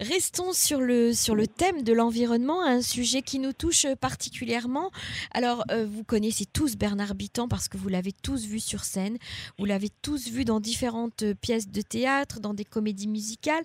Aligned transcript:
Restons 0.00 0.54
sur 0.54 0.80
le, 0.80 1.12
sur 1.12 1.34
le 1.34 1.46
thème 1.46 1.82
de 1.82 1.92
l'environnement, 1.92 2.62
un 2.64 2.80
sujet 2.80 3.20
qui 3.20 3.38
nous 3.38 3.52
touche 3.52 3.86
particulièrement. 4.00 4.90
Alors, 5.34 5.62
euh, 5.70 5.86
vous 5.86 6.04
connaissez 6.04 6.46
tous 6.46 6.76
Bernard 6.76 7.14
Bitan 7.14 7.48
parce 7.48 7.68
que 7.68 7.76
vous 7.76 7.90
l'avez 7.90 8.12
tous 8.12 8.46
vu 8.46 8.60
sur 8.60 8.84
scène, 8.84 9.18
vous 9.58 9.66
l'avez 9.66 9.90
tous 10.00 10.28
vu 10.28 10.46
dans 10.46 10.58
différentes 10.58 11.34
pièces 11.42 11.68
de 11.68 11.82
théâtre, 11.82 12.40
dans 12.40 12.54
des 12.54 12.64
comédies 12.64 13.08
musicales. 13.08 13.62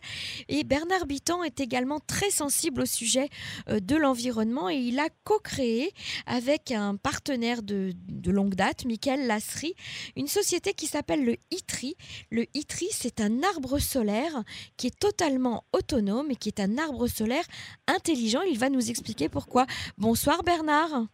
Et 0.50 0.65
Bernard 0.65 1.05
Bitan 1.05 1.41
est 1.41 1.61
également 1.61 2.01
très 2.01 2.32
sensible 2.32 2.81
au 2.81 2.86
sujet 2.86 3.29
euh, 3.70 3.79
de 3.79 3.95
l'environnement 3.95 4.70
et 4.70 4.75
il 4.75 4.99
a 4.99 5.07
co-créé 5.23 5.93
avec 6.25 6.71
un 6.71 6.97
partenaire 6.97 7.63
de, 7.63 7.93
de 8.10 8.32
longue 8.32 8.55
date, 8.55 8.83
Michael 8.83 9.25
Lasserie, 9.25 9.75
une 10.18 10.27
société 10.27 10.74
qui 10.74 10.88
s'appelle 10.88 11.24
le 11.24 11.38
ITRI. 11.52 11.96
Le 12.29 12.46
ITRI, 12.54 12.88
c'est 12.91 13.21
un 13.21 13.41
arbre 13.41 13.79
solaire 13.79 14.43
qui 14.75 14.88
est 14.88 14.99
totalement 14.99 15.63
autonome 15.71 16.25
mais 16.28 16.36
qui 16.36 16.50
est 16.50 16.60
un 16.60 16.78
arbre 16.78 17.07
solaire 17.07 17.43
intelligent. 17.88 18.42
Il 18.42 18.57
va 18.57 18.70
nous 18.70 18.89
expliquer 18.89 19.29
pourquoi. 19.29 19.66
Bonsoir 19.97 20.43
Bernard. 20.43 21.06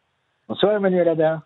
Bonsoir 0.48 0.76
Emmanuel 0.76 1.08
Ada. 1.08 1.44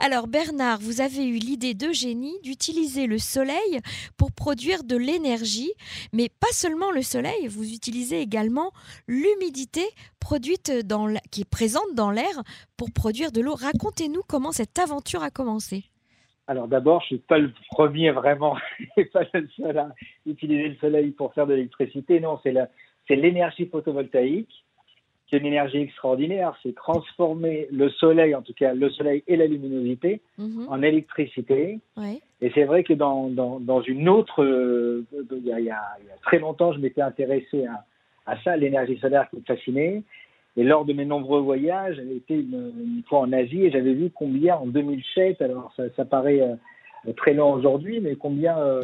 Alors 0.00 0.26
Bernard, 0.26 0.78
vous 0.80 1.00
avez 1.00 1.24
eu 1.28 1.34
l'idée 1.34 1.74
de 1.74 1.92
génie 1.92 2.34
d'utiliser 2.42 3.06
le 3.06 3.18
soleil 3.18 3.78
pour 4.16 4.32
produire 4.32 4.82
de 4.82 4.96
l'énergie, 4.96 5.70
mais 6.12 6.28
pas 6.40 6.50
seulement 6.50 6.90
le 6.90 7.02
soleil, 7.02 7.46
vous 7.46 7.72
utilisez 7.72 8.20
également 8.20 8.72
l'humidité 9.06 9.82
produite 10.18 10.72
dans 10.84 11.06
qui 11.30 11.42
est 11.42 11.48
présente 11.48 11.94
dans 11.94 12.10
l'air 12.10 12.42
pour 12.76 12.90
produire 12.90 13.30
de 13.30 13.40
l'eau. 13.40 13.54
Racontez-nous 13.54 14.22
comment 14.28 14.50
cette 14.50 14.76
aventure 14.80 15.22
a 15.22 15.30
commencé. 15.30 15.84
Alors 16.48 16.66
d'abord, 16.66 17.00
je 17.02 17.06
suis 17.06 17.18
pas 17.18 17.38
le 17.38 17.52
premier 17.70 18.10
vraiment, 18.10 18.56
et 18.96 19.04
pas 19.04 19.22
le 19.34 19.48
seul 19.56 19.78
à 19.78 19.94
utiliser 20.26 20.70
le 20.70 20.76
soleil 20.76 21.12
pour 21.12 21.32
faire 21.32 21.46
de 21.46 21.54
l'électricité. 21.54 22.18
Non, 22.18 22.40
c'est 22.42 22.50
la, 22.50 22.68
c'est 23.08 23.16
l'énergie 23.16 23.66
photovoltaïque, 23.66 24.64
qui 25.26 25.36
est 25.36 25.38
une 25.38 25.46
énergie 25.46 25.78
extraordinaire. 25.78 26.54
C'est 26.62 26.74
transformer 26.74 27.66
le 27.72 27.88
soleil, 27.88 28.34
en 28.34 28.42
tout 28.42 28.52
cas 28.54 28.74
le 28.74 28.90
soleil 28.90 29.22
et 29.26 29.36
la 29.36 29.46
luminosité, 29.46 30.20
Mhm. 30.38 30.66
en 30.68 30.82
électricité. 30.82 31.78
Et 32.42 32.50
c'est 32.54 32.64
vrai 32.64 32.82
que 32.84 32.92
dans, 32.92 33.28
dans, 33.28 33.58
dans 33.60 33.80
une 33.82 34.08
autre, 34.08 34.42
euh, 34.44 35.04
il, 35.32 35.46
y 35.46 35.52
a, 35.52 35.58
il 35.60 35.64
y 35.66 35.70
a- 35.70 35.96
il 36.00 36.06
y 36.06 36.10
a 36.10 36.16
très 36.22 36.38
longtemps, 36.38 36.72
je 36.72 36.78
m'étais 36.80 37.00
intéressé 37.02 37.64
à, 37.66 37.84
à 38.26 38.36
ça, 38.42 38.56
l'énergie 38.56 38.98
solaire 38.98 39.28
qui 39.30 39.36
me 39.36 39.42
fascinait. 39.42 40.02
Et 40.58 40.64
lors 40.64 40.84
de 40.84 40.92
mes 40.92 41.06
nombreux 41.06 41.40
voyages, 41.40 41.96
j'avais 41.96 42.16
été 42.16 42.34
une, 42.34 42.72
une 42.78 43.02
fois 43.08 43.20
en 43.20 43.32
Asie 43.32 43.64
et 43.64 43.70
j'avais 43.70 43.94
vu 43.94 44.10
combien 44.14 44.56
en 44.56 44.66
2007, 44.66 45.40
alors 45.40 45.72
ça, 45.76 45.84
ça 45.96 46.04
paraît 46.04 46.40
euh, 46.42 47.12
très 47.16 47.32
long 47.32 47.52
aujourd'hui, 47.54 48.00
mais 48.00 48.16
combien, 48.16 48.58
euh, 48.58 48.82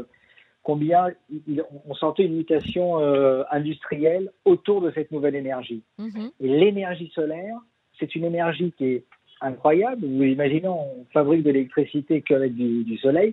combien 0.68 1.08
il- 1.30 1.64
on 1.88 1.94
sentait 1.94 2.24
une 2.24 2.36
mutation 2.36 3.00
euh, 3.00 3.42
industrielle 3.50 4.30
autour 4.44 4.82
de 4.82 4.90
cette 4.90 5.10
nouvelle 5.12 5.34
énergie. 5.34 5.82
Mhm. 5.96 6.30
Et 6.40 6.46
l'énergie 6.48 7.10
solaire, 7.14 7.56
c'est 7.98 8.14
une 8.14 8.24
énergie 8.26 8.72
qui 8.76 8.84
est 8.84 9.04
incroyable. 9.40 10.04
Vous 10.06 10.24
imaginez, 10.24 10.68
on 10.68 11.06
fabrique 11.14 11.42
de 11.42 11.52
l'électricité 11.52 12.20
qu'avec 12.20 12.54
du, 12.54 12.84
du 12.84 12.98
soleil, 12.98 13.32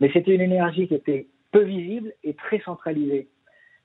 mais 0.00 0.10
c'était 0.12 0.34
une 0.34 0.40
énergie 0.40 0.88
qui 0.88 0.94
était 0.94 1.28
peu 1.52 1.62
visible 1.62 2.12
et 2.24 2.34
très 2.34 2.58
centralisée. 2.60 3.28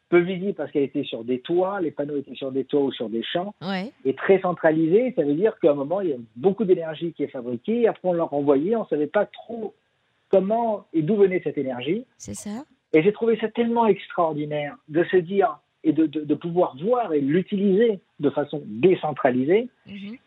Peu 0.09 0.19
visible 0.21 0.55
parce 0.55 0.71
qu'elle 0.71 0.83
était 0.91 1.03
sur 1.03 1.23
des 1.23 1.39
toits, 1.41 1.79
les 1.81 1.91
panneaux 1.91 2.17
étaient 2.17 2.33
sur 2.33 2.51
des 2.51 2.63
toits 2.65 2.81
ou 2.81 2.91
sur 2.93 3.09
des 3.09 3.21
champs, 3.21 3.53
Ouais. 3.61 3.91
et 4.05 4.15
très 4.15 4.39
centralisée, 4.41 5.13
ça 5.15 5.21
veut 5.23 5.35
dire 5.35 5.53
qu'à 5.59 5.69
un 5.69 5.75
moment, 5.75 6.01
il 6.01 6.09
y 6.09 6.13
a 6.13 6.17
beaucoup 6.35 6.65
d'énergie 6.65 7.13
qui 7.13 7.21
est 7.25 7.27
fabriquée, 7.27 7.87
après 7.87 8.07
on 8.09 8.13
leur 8.13 8.33
envoyait, 8.33 8.75
on 8.75 8.83
ne 8.85 8.87
savait 8.87 9.05
pas 9.19 9.27
trop 9.27 9.75
comment 10.29 10.85
et 10.93 11.03
d'où 11.03 11.15
venait 11.15 11.41
cette 11.43 11.57
énergie. 11.59 12.05
C'est 12.17 12.33
ça. 12.33 12.63
Et 12.93 13.03
j'ai 13.03 13.11
trouvé 13.13 13.37
ça 13.37 13.49
tellement 13.49 13.85
extraordinaire 13.87 14.75
de 14.87 15.03
se 15.05 15.17
dire 15.17 15.59
et 15.83 15.93
de, 15.93 16.05
de- 16.05 16.21
de 16.21 16.35
pouvoir 16.35 16.75
voir 16.77 17.13
et 17.13 17.21
l'utiliser 17.21 17.99
de 18.19 18.29
façon 18.29 18.61
décentralisée. 18.65 19.69
Mhm. 19.85 20.17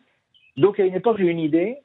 Donc 0.56 0.78
à 0.80 0.84
une 0.84 0.94
époque, 0.94 1.18
j'ai 1.18 1.24
eu 1.24 1.30
une 1.30 1.38
idée 1.40 1.78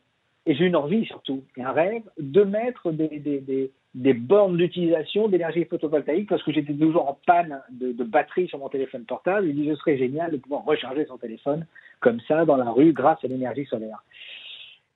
et 0.45 0.53
j'ai 0.53 0.65
eu 0.65 0.67
une 0.67 0.75
envie 0.75 1.05
surtout, 1.05 1.43
et 1.57 1.63
un 1.63 1.71
rêve, 1.71 2.03
de 2.19 2.43
mettre 2.43 2.91
des, 2.91 3.07
des, 3.19 3.39
des, 3.39 3.71
des 3.95 4.13
bornes 4.13 4.57
d'utilisation 4.57 5.27
d'énergie 5.27 5.65
photovoltaïque 5.65 6.29
parce 6.29 6.43
que 6.43 6.51
j'étais 6.51 6.73
toujours 6.73 7.09
en 7.09 7.17
panne 7.25 7.61
de, 7.71 7.91
de 7.93 8.03
batterie 8.03 8.47
sur 8.47 8.59
mon 8.59 8.69
téléphone 8.69 9.05
portable. 9.05 9.47
Il 9.47 9.55
dit 9.55 9.67
ce 9.69 9.75
serait 9.75 9.97
génial 9.97 10.31
de 10.31 10.37
pouvoir 10.37 10.63
recharger 10.65 11.05
son 11.05 11.17
téléphone 11.17 11.65
comme 12.01 12.19
ça 12.27 12.45
dans 12.45 12.57
la 12.57 12.69
rue 12.69 12.93
grâce 12.93 13.23
à 13.23 13.27
l'énergie 13.27 13.65
solaire. 13.65 14.03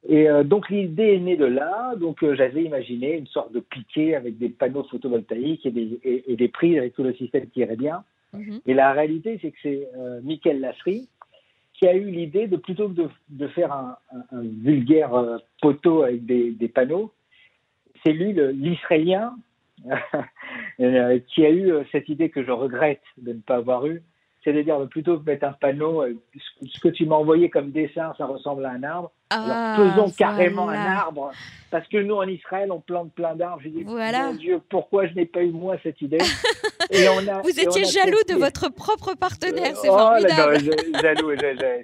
Et 0.07 0.29
euh, 0.29 0.43
donc 0.43 0.69
l'idée 0.69 1.15
est 1.15 1.19
née 1.19 1.35
de 1.37 1.45
là. 1.45 1.95
Donc 1.97 2.23
euh, 2.23 2.35
j'avais 2.35 2.63
imaginé 2.63 3.17
une 3.17 3.27
sorte 3.27 3.51
de 3.51 3.59
piquet 3.59 4.15
avec 4.15 4.37
des 4.37 4.49
panneaux 4.49 4.83
photovoltaïques 4.83 5.65
et 5.65 5.71
des, 5.71 5.99
et, 6.03 6.31
et 6.31 6.35
des 6.35 6.47
prises 6.47 6.77
avec 6.77 6.93
tout 6.93 7.03
le 7.03 7.13
système 7.13 7.47
qui 7.49 7.59
irait 7.61 7.75
bien. 7.75 8.03
Mhm. 8.33 8.59
Et 8.65 8.73
la 8.73 8.93
réalité, 8.93 9.39
c'est 9.41 9.51
que 9.51 9.57
c'est 9.61 9.87
euh, 9.97 10.21
Michael 10.23 10.59
Lasserie 10.61 11.09
qui 11.73 11.87
a 11.87 11.95
eu 11.95 12.09
l'idée 12.11 12.47
de 12.47 12.57
plutôt 12.57 12.89
que 12.89 12.93
de, 12.93 13.09
de 13.29 13.47
faire 13.47 13.71
un, 13.71 13.95
un- 14.13 14.37
un 14.39 14.41
vulgaire 14.43 15.13
euh, 15.15 15.37
poteau 15.61 16.03
avec 16.03 16.25
des, 16.25 16.51
des 16.51 16.67
panneaux, 16.67 17.11
c'est 18.05 18.11
lui, 18.13 18.33
l'Israélien, 18.53 19.33
qui 20.77 21.45
a 21.45 21.51
eu 21.51 21.71
cette 21.91 22.09
idée 22.09 22.29
que 22.29 22.43
je 22.43 22.51
regrette 22.51 23.01
de 23.17 23.33
ne 23.33 23.39
pas 23.39 23.55
avoir 23.55 23.85
eue, 23.87 24.01
c'est 24.49 24.53
de 24.57 24.61
dire 24.63 24.79
euh, 24.81 24.85
plutôt 24.87 25.17
que 25.19 25.25
mettre 25.25 25.45
un 25.45 25.53
panneau, 25.53 26.01
euh, 26.01 26.13
ce 26.65 26.79
que 26.79 26.89
tu 26.89 27.05
m'as 27.05 27.15
envoyé 27.15 27.49
comme 27.49 27.69
dessin, 27.71 28.13
ça 28.17 28.25
ressemble 28.25 28.65
à 28.65 28.71
un 28.71 28.83
arbre. 28.83 29.11
Ah, 29.31 29.75
Alors 29.75 29.93
faisons 29.93 30.11
carrément 30.17 30.69
un 30.69 30.75
arbre, 30.75 31.29
parce 31.69 31.87
que 31.87 31.97
nous 31.97 32.15
en 32.15 32.23
Israël, 32.27 32.71
on 32.71 32.79
plante 32.79 33.13
plein 33.13 33.35
d'arbres. 33.35 33.61
J'ai 33.63 33.69
dit, 33.69 33.83
Voilà. 33.83 34.27
mon 34.27 34.33
Dieu, 34.33 34.59
pourquoi 34.71 35.05
je 35.05 35.13
n'ai 35.13 35.27
pas 35.27 35.43
eu 35.43 35.51
moi 35.51 35.75
cette 35.83 36.01
idée? 36.01 36.17
Et 36.91 37.07
on 37.07 37.19
a- 37.27 37.41
Vous 37.41 37.49
et 37.59 37.67
on 37.67 37.69
étiez 37.69 37.81
a 37.83 38.03
jaloux 38.05 38.17
de 38.27 38.33
votre 38.33 38.73
propre 38.73 39.13
partenaire, 39.13 39.75
c'est 39.75 39.89
Oh 39.89 39.95
là 39.95 40.19
formidable. 40.19 40.53
là, 40.53 40.57
je- 40.57 41.01
jaloux, 41.01 41.31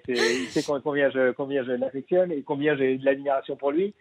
il 0.08 0.48
sait 0.50 0.64
com- 0.64 0.82
combien 0.84 1.12
je, 1.12 1.32
combien 1.34 1.64
je 1.64 1.74
l'affectionne 1.74 2.32
et 2.32 2.42
combien 2.42 2.76
j'ai 2.76 2.98
de 2.98 3.06
l'admiration 3.06 3.56
pour 3.56 3.70
lui. 3.72 3.94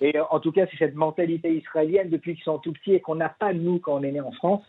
Et 0.00 0.16
euh, 0.16 0.22
en 0.30 0.38
tout 0.38 0.52
cas, 0.52 0.66
c'est 0.70 0.76
cette 0.76 0.94
mentalité 0.94 1.52
israélienne 1.52 2.10
depuis 2.10 2.34
qu'ils 2.36 2.44
sont 2.44 2.58
tout 2.58 2.72
petits 2.72 2.94
et 2.94 3.00
qu'on 3.00 3.16
n'a 3.16 3.30
pas, 3.30 3.52
nous, 3.52 3.80
quand 3.80 3.94
on 3.94 4.02
est 4.04 4.12
né 4.12 4.20
en 4.20 4.30
France, 4.30 4.62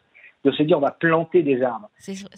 de 0.44 0.52
se 0.52 0.64
dire 0.64 0.78
on 0.78 0.82
va 0.82 0.92
planter 0.92 1.44
des 1.44 1.62
arbres. 1.62 1.90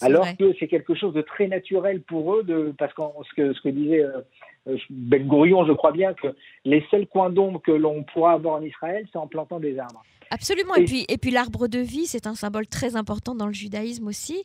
Alors 0.02 0.24
vrai. 0.24 0.36
que 0.36 0.54
c'est 0.60 0.68
quelque 0.68 0.96
chose 0.96 1.14
de 1.14 1.22
très 1.22 1.48
naturel 1.48 2.02
pour 2.02 2.36
eux, 2.36 2.44
de, 2.44 2.74
parce 2.78 2.94
que 2.94 3.02
ce 3.24 3.34
que, 3.36 3.54
ce 3.54 3.62
que 3.62 3.70
disait 3.70 4.04
euh, 4.04 4.22
euh, 4.68 4.78
Ben 4.90 5.26
Gourion, 5.26 5.66
je 5.66 5.74
crois 5.74 5.92
bien 5.92 6.14
que 6.14 6.28
les 6.64 6.84
seuls 6.92 7.08
coins 7.08 7.30
d'ombre 7.30 7.62
que 7.62 7.72
l'on 7.72 8.04
pourra 8.04 8.34
avoir 8.34 8.56
en 8.56 8.62
Israël, 8.62 9.06
c'est 9.12 9.18
en 9.18 9.28
plantant 9.28 9.60
des 9.60 9.80
arbres. 9.80 10.04
Absolument. 10.36 10.76
Et 10.76 10.82
Et- 10.82 10.86
puis, 10.86 11.06
et 11.08 11.18
puis 11.18 11.32
l'arbre 11.32 11.68
de 11.68 11.80
vie, 11.80 12.06
c'est 12.06 12.28
un 12.28 12.36
symbole 12.36 12.68
très 12.68 12.96
important 12.98 13.36
dans 13.36 13.48
le 13.48 13.54
judaïsme 13.54 14.06
aussi. 14.08 14.44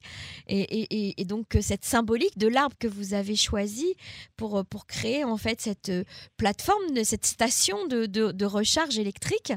Et, 0.48 1.20
et- 1.20 1.24
donc, 1.24 1.54
euh, 1.56 1.60
cette 1.60 1.84
symbolique 1.84 2.38
de 2.38 2.46
l'arbre 2.48 2.76
que 2.78 2.86
vous 2.88 3.12
avez 3.14 3.34
choisi 3.36 3.94
pour, 4.36 4.58
euh, 4.58 4.62
pour 4.62 4.86
créer 4.86 5.24
en 5.24 5.36
fait 5.36 5.60
cette 5.60 5.88
euh, 5.90 6.04
plateforme, 6.36 6.90
de- 6.94 7.02
cette 7.02 7.24
station 7.26 7.86
de, 7.86 8.06
de- 8.06 8.32
de 8.32 8.44
recharge 8.44 8.98
électrique 8.98 9.52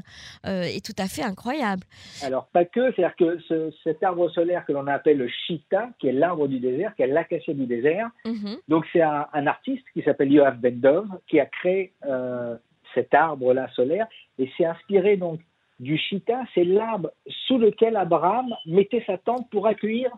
euh, 0.46 0.62
est 0.62 0.84
tout 0.84 0.96
à 0.98 1.06
fait 1.06 1.22
incroyable. 1.22 1.84
Alors, 2.22 2.46
pas 2.48 2.64
que, 2.64 2.92
c'est-à-dire 2.92 3.16
que 3.16 3.38
ce- 3.48 3.72
cet 3.84 4.02
arbre 4.02 4.28
solaire 4.30 4.64
que 4.66 4.72
l'on 4.72 4.86
appelle 4.86 5.18
le 5.18 5.28
Chita, 5.28 5.90
qui 5.98 6.08
est 6.08 6.12
l'arbre 6.12 6.48
du 6.48 6.58
désert, 6.60 6.94
qui 6.96 7.02
est 7.02 7.06
l'acacia 7.06 7.54
du 7.54 7.66
désert, 7.66 8.10
Mhm. 8.26 8.56
Donc 8.68 8.84
c'est 8.92 9.02
un, 9.02 9.26
un 9.32 9.46
artiste 9.46 9.84
qui 9.92 10.02
s'appelle 10.02 10.32
Yoav 10.32 10.58
Bendov 10.58 11.06
qui 11.28 11.38
a 11.40 11.46
créé 11.46 11.92
euh, 12.06 12.56
cet 12.94 13.12
arbre-là 13.14 13.68
solaire 13.74 14.06
et 14.38 14.50
c'est 14.56 14.64
inspiré 14.64 15.16
donc 15.16 15.40
du 15.80 15.96
Chita, 15.98 16.42
c'est 16.54 16.64
l'arbre 16.64 17.10
sous 17.46 17.58
lequel 17.58 17.96
Abraham 17.96 18.54
mettait 18.66 19.02
sa 19.06 19.18
tente 19.18 19.48
pour 19.50 19.66
accueillir 19.66 20.10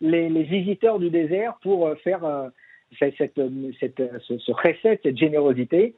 les, 0.00 0.28
les 0.28 0.44
visiteurs 0.44 0.98
du 0.98 1.10
désert 1.10 1.54
pour 1.62 1.86
euh, 1.88 1.94
faire 1.96 2.24
euh, 2.24 2.48
cette, 2.98 3.16
cette, 3.18 3.40
cette- 3.80 4.12
ce, 4.22 4.38
ce 4.38 4.52
recette, 4.52 5.00
cette 5.02 5.18
générosité. 5.18 5.94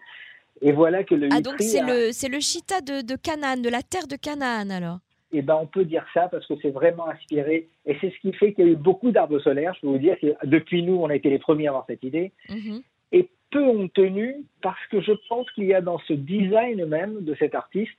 Et 0.61 0.73
voilà 0.73 1.03
que 1.05 1.15
le 1.15 1.29
Ah, 1.33 1.41
donc 1.41 1.57
c'est 1.61 1.81
a- 1.81 1.87
le, 1.87 2.07
le 2.35 2.41
chita 2.41 2.81
de, 2.81 3.03
de 3.07 3.17
Canaan, 3.17 3.57
de 3.61 3.69
la 3.69 3.83
terre 3.83 4.07
de 4.07 4.17
Canaan 4.17 4.71
alors. 4.71 4.99
eh 5.33 5.43
ben, 5.43 5.59
on 5.61 5.67
peut 5.67 5.85
dire 5.85 6.05
ça 6.15 6.29
parce 6.29 6.47
que 6.47 6.55
c'est 6.63 6.71
vraiment 6.71 7.09
inspiré. 7.09 7.69
Et 7.87 7.97
c'est 8.01 8.11
ce 8.11 8.19
qui 8.21 8.33
fait 8.33 8.53
qu'il 8.55 8.65
y 8.67 8.69
a 8.69 8.73
eu 8.73 8.77
beaucoup 8.77 9.11
d'arbres 9.13 9.39
solaires. 9.41 9.75
Je 9.77 9.81
peux 9.83 9.87
vous 9.89 9.99
dire 9.99 10.19
que 10.21 10.35
depuis 10.47 10.83
nous, 10.83 10.97
on 10.97 11.09
a 11.09 11.15
été 11.17 11.31
les 11.31 11.39
premiers 11.39 11.67
à 11.67 11.71
avoir 11.71 11.87
cette 11.87 12.03
idée. 12.05 12.33
Mhm. 12.49 12.83
et 13.13 13.29
peu 13.51 13.63
ont 13.63 13.89
tenu 13.89 14.37
parce 14.63 14.85
que 14.91 15.01
je 15.03 15.13
pense 15.29 15.51
qu'il 15.53 15.65
y 15.65 15.75
a 15.75 15.83
dans 15.83 15.99
ce 16.09 16.15
design 16.15 16.87
même 16.87 17.23
de 17.23 17.35
cet 17.35 17.55
artiste, 17.55 17.93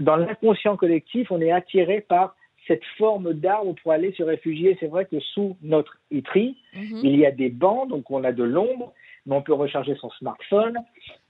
dans 0.00 0.16
l'inconscient 0.16 0.76
collectif, 0.76 1.30
on 1.30 1.40
est 1.40 1.52
attiré 1.52 2.00
par 2.00 2.34
cette 2.66 2.84
forme 2.98 3.32
d'arbre 3.32 3.74
pour 3.82 3.92
aller 3.92 4.12
se 4.12 4.22
réfugier. 4.22 4.76
C'est 4.80 4.86
vrai 4.86 5.04
que 5.06 5.18
sous 5.20 5.56
notre 5.62 5.96
itri, 6.10 6.56
Mhm. 6.74 7.00
il 7.02 7.16
y 7.16 7.26
a 7.26 7.30
des 7.30 7.48
bancs, 7.48 7.88
donc 7.88 8.10
on 8.10 8.22
a 8.24 8.32
de 8.32 8.44
l'ombre, 8.44 8.92
mais 9.26 9.34
on 9.34 9.42
peut 9.42 9.54
recharger 9.54 9.94
son 9.96 10.10
smartphone. 10.10 10.78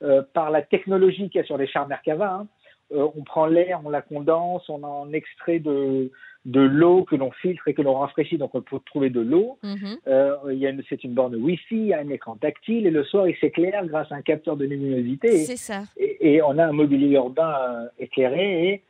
Euh, 0.03 0.23
par 0.35 0.51
la 0.51 0.63
technologie 0.63 1.29
qu'il 1.31 1.41
y 1.41 1.45
a 1.45 1.47
sur 1.47 1.57
les 1.57 1.67
chars 1.67 1.89
Merkava, 1.89 2.31
hein, 2.33 2.49
on 2.93 3.23
prend 3.23 3.47
l'air, 3.47 3.81
on 3.85 3.91
la 3.91 4.03
condense, 4.03 4.69
on 4.69 4.83
en 4.83 5.13
extrait 5.13 5.61
de, 5.61 6.11
de 6.45 6.61
l'eau 6.61 7.05
que 7.05 7.15
l'on 7.15 7.31
filtre 7.31 7.69
et 7.69 7.75
que 7.75 7.83
l'on 7.83 7.95
rafraîchit, 7.95 8.37
donc 8.37 8.55
on 8.55 8.63
peut 8.63 8.79
trouver 8.85 9.11
de 9.11 9.21
l'eau. 9.21 9.59
Mhm. 9.63 10.83
c'est 10.89 11.05
une 11.05 11.13
borne 11.15 11.37
Wi-Fi, 11.37 11.77
il 11.77 11.87
y 11.87 11.95
a 11.95 12.01
un 12.01 12.09
écran 12.09 12.35
tactile 12.37 12.87
et 12.87 12.91
le 12.91 13.05
soir 13.05 13.29
il 13.29 13.37
s'éclaire 13.37 13.87
grâce 13.87 14.11
à 14.11 14.17
un 14.17 14.23
capteur 14.23 14.57
de 14.57 14.65
luminosité. 14.65 15.45
C'est 15.45 15.57
ça. 15.57 15.83
Et, 15.97 16.10
et, 16.21 16.43
on 16.43 16.59
a 16.59 16.67
un 16.67 16.73
mobilier 16.73 17.17
urbain 17.17 17.89
éclairé 17.99 18.69
et 18.69 18.83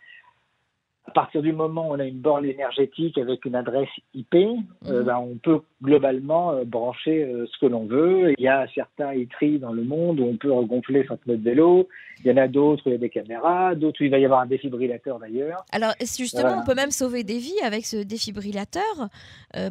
à 1.11 1.13
partir 1.13 1.43
du 1.43 1.53
moment 1.53 1.89
où 1.89 1.95
on 1.95 1.99
a 1.99 2.05
une 2.05 2.21
borne 2.21 2.45
énergétique 2.45 3.19
avec 3.19 3.45
une 3.45 3.57
adresse 3.57 3.89
IP, 4.15 4.33
euh, 4.37 5.01
mhm. 5.01 5.03
ben, 5.03 5.17
on 5.19 5.37
peut 5.43 5.61
globalement 5.83 6.53
euh, 6.53 6.65
brancher 6.65 7.25
euh, 7.25 7.47
ce 7.53 7.59
que 7.59 7.67
l'on 7.67 7.87
veut. 7.87 8.33
Il 8.39 8.45
y 8.45 8.47
a 8.47 8.69
certains 8.77 9.13
ITRI 9.13 9.59
dans 9.59 9.73
le 9.73 9.83
monde 9.83 10.21
où 10.21 10.25
on 10.25 10.37
peut 10.37 10.53
regonfler 10.53 11.05
son 11.09 11.17
pneu 11.17 11.37
de 11.37 11.43
vélo. 11.43 11.89
Il 12.23 12.31
y 12.31 12.33
en 12.33 12.37
a 12.37 12.47
d'autres 12.47 12.87
où 12.87 12.91
il 12.91 12.93
y 12.93 12.95
a 12.95 12.99
des 12.99 13.11
caméras, 13.11 13.75
d'autres 13.75 14.03
où 14.03 14.05
il 14.05 14.11
va 14.11 14.19
y 14.19 14.25
avoir 14.25 14.41
un 14.41 14.47
défibrillateur 14.47 15.19
d'ailleurs. 15.19 15.65
Alors 15.73 15.95
justement, 16.01 16.61
on 16.63 16.65
peut 16.65 16.75
même 16.75 16.93
sauver 16.93 17.25
des 17.25 17.39
vies 17.39 17.59
avec 17.65 17.87
ce 17.87 17.97
défibrillateur 17.97 19.09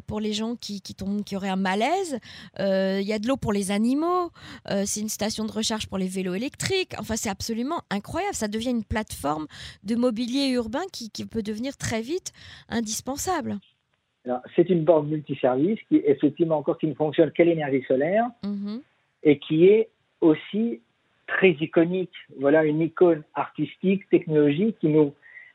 pour 0.08 0.20
les 0.20 0.34
gens 0.34 0.56
qui, 0.56 0.82
qui, 0.82 0.96
qui 0.96 1.36
auraient 1.36 1.50
un 1.50 1.56
malaise? 1.56 2.20
il 2.58 3.08
y 3.08 3.14
a 3.14 3.20
de 3.20 3.28
l'eau 3.28 3.38
pour 3.38 3.54
les 3.54 3.70
animaux. 3.70 4.32
c'est 4.66 5.00
une 5.00 5.10
station 5.10 5.46
de 5.46 5.52
recharge 5.52 5.88
pour 5.88 6.00
les 6.00 6.08
vélos 6.08 6.34
électriques. 6.34 6.96
Enfin, 6.98 7.16
c'est 7.16 7.30
absolument 7.30 7.82
incroyable. 7.92 8.34
Ça 8.34 8.48
devient 8.48 8.72
une 8.72 8.84
plateforme 8.84 9.46
de 9.84 9.96
mobilier 9.96 10.48
urbain 10.50 10.82
qui, 10.92 11.12
qui 11.12 11.26
peut 11.30 11.44
devenir 11.44 11.78
très 11.78 12.02
vite 12.02 12.34
indispensable. 12.70 13.58
C'est 14.56 14.70
une 14.70 14.84
borne 14.84 15.08
multiservice 15.08 15.80
qui, 15.88 16.02
effectivement, 16.06 16.58
encore 16.58 16.78
qui 16.78 16.88
ne 16.88 16.94
fonctionne 16.94 17.32
qu'à 17.32 17.44
l'énergie 17.46 17.84
solaire 17.88 18.28
mhm. 18.44 18.82
et 19.24 19.40
qui 19.40 19.66
est 19.66 19.90
aussi 20.22 20.82
très 21.28 21.52
iconique. 21.52 22.14
Voilà 22.40 22.66
une 22.66 22.82
icône 22.82 23.24
artistique, 23.34 24.08
technologique 24.10 24.78
qui 24.80 24.88
nous, 24.88 25.14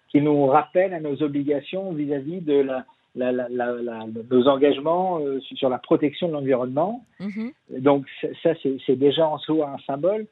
qui 0.09 0.21
nous 0.21 0.47
rappelle 0.47 0.95
à 0.95 1.01
nos 1.01 1.23
obligations 1.23 1.93
vis-à-vis 1.93 2.41
de 2.41 2.55
la, 2.55 2.85
nos 3.17 4.49
engagements 4.49 5.21
euh, 5.21 5.41
sur 5.41 5.69
la 5.69 5.79
protection 5.79 6.29
de 6.29 6.33
l'environnement. 6.33 7.05
Mhm. 7.21 7.53
Donc 7.79 8.07
ça, 8.43 8.55
c'est 8.63 8.97
déjà 8.97 9.29
en 9.29 9.39
soi 9.39 9.71
un 9.71 9.79
symbole. 9.87 10.27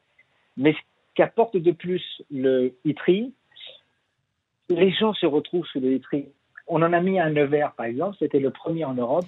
Mais 0.57 0.73
ce 0.73 0.79
qu'apporte 1.15 1.57
de 1.57 1.71
plus 1.71 2.03
le 2.31 2.73
ITRI, 2.85 3.33
les 4.73 4.91
gens 4.91 5.13
se 5.13 5.25
retrouvent 5.25 5.65
sous 5.67 5.79
le 5.79 5.99
on 6.67 6.81
en 6.81 6.93
a 6.93 7.01
mis 7.01 7.19
un 7.19 7.29
Nevers, 7.29 7.73
par 7.73 7.85
exemple, 7.85 8.15
c'était 8.19 8.39
le 8.39 8.49
premier 8.49 8.85
en 8.85 8.93
Europe. 8.93 9.27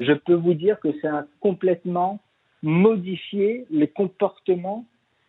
Je 0.00 0.12
peux 0.12 0.34
vous 0.34 0.54
dire 0.54 0.80
que 0.80 0.88
ça 1.00 1.18
a 1.18 1.24
complètement 1.40 2.20
modifié 2.62 3.66
les 3.70 3.88
comportements 3.88 4.84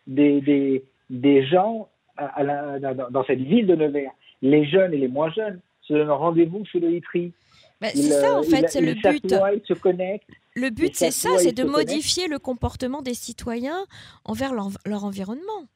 des, 0.06 0.82
des, 1.10 1.46
gens 1.46 1.88
dans 2.18 3.24
cette 3.26 3.40
ville 3.40 3.66
de 3.66 3.76
Nevers. 3.76 4.12
Les 4.42 4.66
jeunes 4.66 4.92
et 4.92 4.98
les 4.98 5.08
moins 5.08 5.30
jeunes 5.30 5.60
se 5.82 5.94
donnent 5.94 6.10
rendez-vous 6.10 6.64
sous 6.66 6.80
le 6.80 6.92
ITRI. 6.92 7.32
Bah, 7.80 7.88
c'est 7.94 8.02
ça, 8.02 8.38
en 8.38 8.42
fait, 8.42 8.68
c'est 8.68 8.80
le 8.80 8.94
but. 8.94 9.34
Ils 9.54 9.66
se 9.66 9.74
connectent. 9.74 10.28
Le 10.54 10.70
but, 10.70 10.94
c'est 10.94 11.10
ça, 11.10 11.28
c'est 11.38 11.52
de 11.52 11.64
modifier 11.64 12.26
le 12.26 12.38
comportement 12.38 13.02
des 13.02 13.14
citoyens 13.14 13.84
envers 14.24 14.54
leur, 14.54 14.70
leur 14.86 15.04
environnement. 15.04 15.66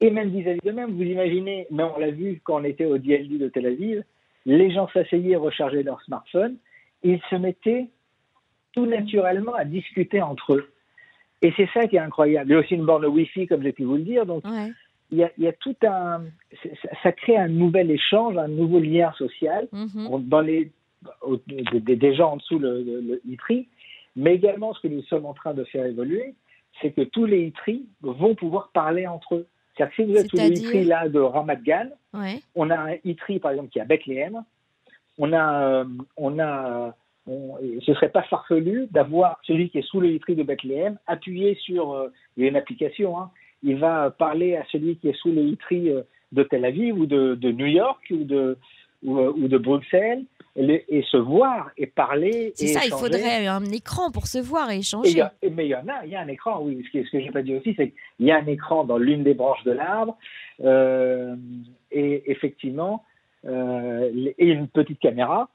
Et 0.00 0.10
même 0.10 0.30
vis-à-vis 0.30 0.60
d'eux-mêmes, 0.64 0.92
vous 0.92 1.02
imaginez, 1.02 1.66
mais 1.70 1.82
on 1.82 1.98
l'a 1.98 2.10
vu 2.10 2.40
quand 2.44 2.60
on 2.60 2.64
était 2.64 2.86
au 2.86 2.98
DLD 2.98 3.38
de 3.38 3.48
Tel 3.48 3.66
Aviv, 3.66 4.02
les 4.46 4.70
gens 4.70 4.88
s'asseyaient, 4.88 5.36
rechargeaient 5.36 5.82
leur 5.82 6.00
smartphone, 6.02 6.56
et 7.02 7.12
ils 7.12 7.22
se 7.28 7.36
mettaient 7.36 7.88
tout 8.72 8.86
naturellement 8.86 9.54
à 9.54 9.64
discuter 9.64 10.22
entre 10.22 10.54
eux. 10.54 10.70
Et 11.42 11.52
c'est 11.56 11.68
ça 11.72 11.86
qui 11.86 11.96
est 11.96 12.00
incroyable. 12.00 12.50
Il 12.50 12.52
y 12.52 12.56
a 12.56 12.60
aussi 12.60 12.74
une 12.74 12.84
borne 12.84 13.04
Wi-Fi, 13.06 13.46
comme 13.46 13.62
j'ai 13.62 13.72
pu 13.72 13.84
vous 13.84 13.96
le 13.96 14.02
dire. 14.02 14.26
Donc, 14.26 14.44
il, 15.10 15.28
y 15.38 15.46
a, 15.46 15.52
tout 15.52 15.76
un. 15.82 16.22
Ça 17.02 17.12
crée 17.12 17.36
un 17.36 17.48
nouvel 17.48 17.90
échange, 17.90 18.36
un 18.36 18.48
nouveau 18.48 18.78
lien 18.78 19.12
social 19.18 19.68
mm-hmm. 19.72 20.28
dans 20.28 20.40
les, 20.40 20.70
des, 21.72 22.14
gens 22.14 22.32
en 22.32 22.36
dessous 22.36 22.58
le, 22.58 22.82
le, 22.82 23.20
ITRI. 23.26 23.68
Mais 24.16 24.34
également, 24.34 24.74
ce 24.74 24.80
que 24.80 24.88
nous 24.88 25.02
sommes 25.02 25.26
en 25.26 25.34
train 25.34 25.54
de 25.54 25.64
faire 25.64 25.86
évoluer, 25.86 26.34
c'est 26.80 26.92
que 26.92 27.02
tous 27.02 27.24
les 27.24 27.46
ITRI 27.46 27.86
vont 28.02 28.34
pouvoir 28.34 28.70
parler 28.72 29.06
entre 29.06 29.36
eux. 29.36 29.46
Que 29.88 29.94
si 29.94 30.04
vous 30.04 30.16
êtes 30.16 30.28
sous 30.28 30.36
le 30.36 30.52
ITRI 30.52 30.84
là, 30.84 31.08
de 31.08 31.18
Ramat 31.18 31.56
Gan, 31.56 31.88
on 32.54 32.70
a 32.70 32.76
un 32.76 32.96
ITRI 33.04 33.38
par 33.38 33.52
exemple 33.52 33.70
qui 33.70 33.78
est 33.78 33.82
à 33.82 33.86
Bethléem, 33.86 34.42
on 35.18 35.32
a, 35.32 35.64
euh, 35.64 35.84
on 36.16 36.38
a 36.38 36.94
ce 37.26 37.94
serait 37.94 38.08
pas 38.08 38.22
farfelu 38.22 38.88
d'avoir 38.90 39.38
celui 39.44 39.70
qui 39.70 39.78
est 39.78 39.86
sous 39.86 40.00
le 40.00 40.10
ITRI 40.10 40.34
de 40.34 40.42
Bethléem 40.42 40.98
appuyé 41.06 41.54
sur 41.56 41.92
euh, 41.92 42.08
il 42.36 42.42
y 42.42 42.46
a 42.46 42.48
une 42.48 42.56
application, 42.56 43.18
hein, 43.18 43.30
il 43.62 43.76
va 43.76 44.10
parler 44.10 44.56
à 44.56 44.64
celui 44.72 44.96
qui 44.96 45.08
est 45.08 45.16
sous 45.16 45.30
le 45.30 45.42
ITRI 45.42 45.90
euh, 45.90 46.02
de 46.32 46.42
Tel 46.42 46.64
Aviv 46.64 46.98
ou 46.98 47.06
de, 47.06 47.34
de 47.34 47.52
New 47.52 47.66
York 47.66 48.00
ou 48.10 48.24
de, 48.24 48.56
ou 49.02 49.48
de 49.48 49.58
Bruxelles 49.58 50.24
et, 50.68 51.02
se 51.10 51.16
voir 51.16 51.70
et 51.76 51.86
parler. 51.86 52.52
C'est 52.54 52.68
ça, 52.68 52.80
il 52.84 52.92
faudrait 52.92 53.46
un 53.46 53.64
écran 53.64 54.10
pour 54.10 54.26
se 54.26 54.38
voir 54.38 54.70
et 54.70 54.78
échanger. 54.78 55.22
mais 55.50 55.66
il 55.66 55.70
y 55.70 55.74
en 55.74 55.88
a, 55.88 56.04
il 56.04 56.10
y 56.10 56.16
a 56.16 56.20
un 56.20 56.28
écran, 56.28 56.60
oui. 56.62 56.84
Ce 56.86 56.98
que, 56.98 57.04
je 57.10 57.16
n'ai 57.16 57.30
pas 57.30 57.42
dit 57.42 57.54
aussi, 57.54 57.74
c'est 57.76 57.90
qu'il 57.90 58.26
y 58.26 58.30
a 58.30 58.36
un 58.36 58.46
écran 58.46 58.84
dans 58.84 58.98
l'une 58.98 59.22
des 59.22 59.34
branches 59.34 59.64
de 59.64 59.72
l'arbre 59.72 60.16
euh, 60.62 61.36
et 61.90 62.30
effectivement, 62.30 63.04
euh, 63.46 64.10
et 64.38 64.46
une 64.46 64.68
petite 64.68 65.00
caméra. 65.00 65.48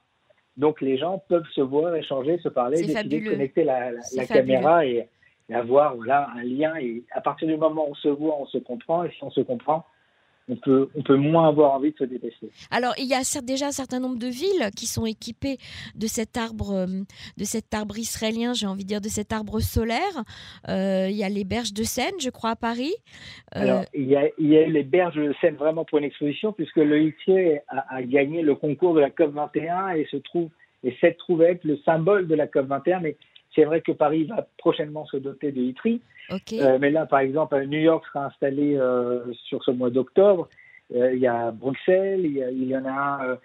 Donc 0.56 0.80
les 0.80 0.96
gens 0.96 1.22
peuvent 1.28 1.46
se 1.54 1.60
voir, 1.60 1.94
échanger, 1.94 2.38
se 2.38 2.48
parler, 2.48 2.78
décider 2.78 3.20
de 3.20 3.30
connecter 3.30 3.64
la, 3.64 3.92
caméra 4.26 4.86
et, 4.86 5.06
avoir 5.52 5.94
voilà, 5.94 6.30
un 6.36 6.42
lien. 6.42 6.74
Et 6.76 7.04
à 7.12 7.20
partir 7.20 7.46
du 7.46 7.56
moment 7.56 7.86
où 7.86 7.90
on 7.90 7.94
se 7.94 8.08
voit, 8.08 8.36
on 8.40 8.46
se 8.46 8.58
comprend. 8.58 9.04
Et 9.04 9.10
si 9.10 9.22
on 9.22 9.30
se 9.30 9.42
comprend, 9.42 9.84
on 10.48 10.56
peut, 10.56 10.88
on 10.94 11.02
peut 11.02 11.16
moins 11.16 11.48
avoir 11.48 11.72
envie 11.72 11.92
de 11.92 11.98
se 11.98 12.04
détester. 12.04 12.50
Alors, 12.70 12.94
il 12.98 13.06
y 13.06 13.14
a 13.14 13.22
déjà 13.42 13.66
un 13.66 13.72
certain 13.72 13.98
nombre 13.98 14.18
de 14.18 14.28
villes 14.28 14.70
qui 14.76 14.86
sont 14.86 15.04
équipées 15.04 15.58
de 15.94 16.06
cet 16.06 16.36
arbre, 16.36 16.72
euh, 16.72 16.86
de 17.36 17.44
cet 17.44 17.74
arbre 17.74 17.98
israélien, 17.98 18.52
j'ai 18.54 18.66
envie 18.66 18.84
de 18.84 18.88
dire, 18.88 19.00
de 19.00 19.08
cet 19.08 19.32
arbre 19.32 19.60
solaire. 19.60 20.24
Euh, 20.68 21.08
il 21.10 21.16
y 21.16 21.24
a 21.24 21.28
les 21.28 21.44
berges 21.44 21.72
de 21.72 21.82
Seine, 21.82 22.14
je 22.20 22.30
crois, 22.30 22.50
à 22.50 22.56
Paris. 22.56 22.94
Euh, 23.56 23.60
Alors, 23.60 23.84
il 23.94 24.06
y, 24.06 24.16
a, 24.16 24.28
il 24.38 24.48
y, 24.48 24.56
a, 24.56 24.66
eu 24.66 24.70
les 24.70 24.84
berges 24.84 25.16
de 25.16 25.34
Seine 25.40 25.56
vraiment 25.56 25.84
pour 25.84 25.98
une 25.98 26.04
exposition, 26.04 26.52
puisque 26.52 26.76
le 26.76 27.12
a, 27.68 27.96
a, 27.96 28.02
gagné 28.02 28.42
le 28.42 28.54
concours 28.54 28.94
de 28.94 29.00
la 29.00 29.10
COP 29.10 29.32
21 29.32 29.90
et 29.90 30.06
se 30.10 30.16
trouve, 30.16 30.50
et 30.84 30.96
cette 31.00 31.18
trouve 31.18 31.42
être 31.42 31.64
le 31.64 31.78
symbole 31.84 32.28
de 32.28 32.34
la 32.34 32.46
COP 32.46 32.66
21, 32.66 33.00
mais 33.00 33.16
c'est 33.56 33.64
vrai 33.64 33.80
que 33.80 33.90
Paris 33.90 34.24
va 34.24 34.46
prochainement 34.58 35.06
se 35.06 35.16
doter 35.16 35.50
de 35.50 35.60
ITRI. 35.60 36.00
Euh, 36.52 36.78
mais 36.80 36.90
là, 36.90 37.06
par 37.06 37.20
exemple, 37.20 37.58
New 37.66 37.80
York 37.80 38.04
sera 38.12 38.26
installé 38.26 38.76
euh, 38.76 39.20
sur 39.48 39.64
ce 39.64 39.70
mois 39.70 39.90
d'octobre. 39.90 40.48
Euh, 40.94 41.14
il 41.14 41.20
y 41.20 41.26
a 41.26 41.50
Bruxelles, 41.50 42.24
il 42.24 42.64
y, 42.64 42.76
en 42.76 42.86
a 42.86 43.38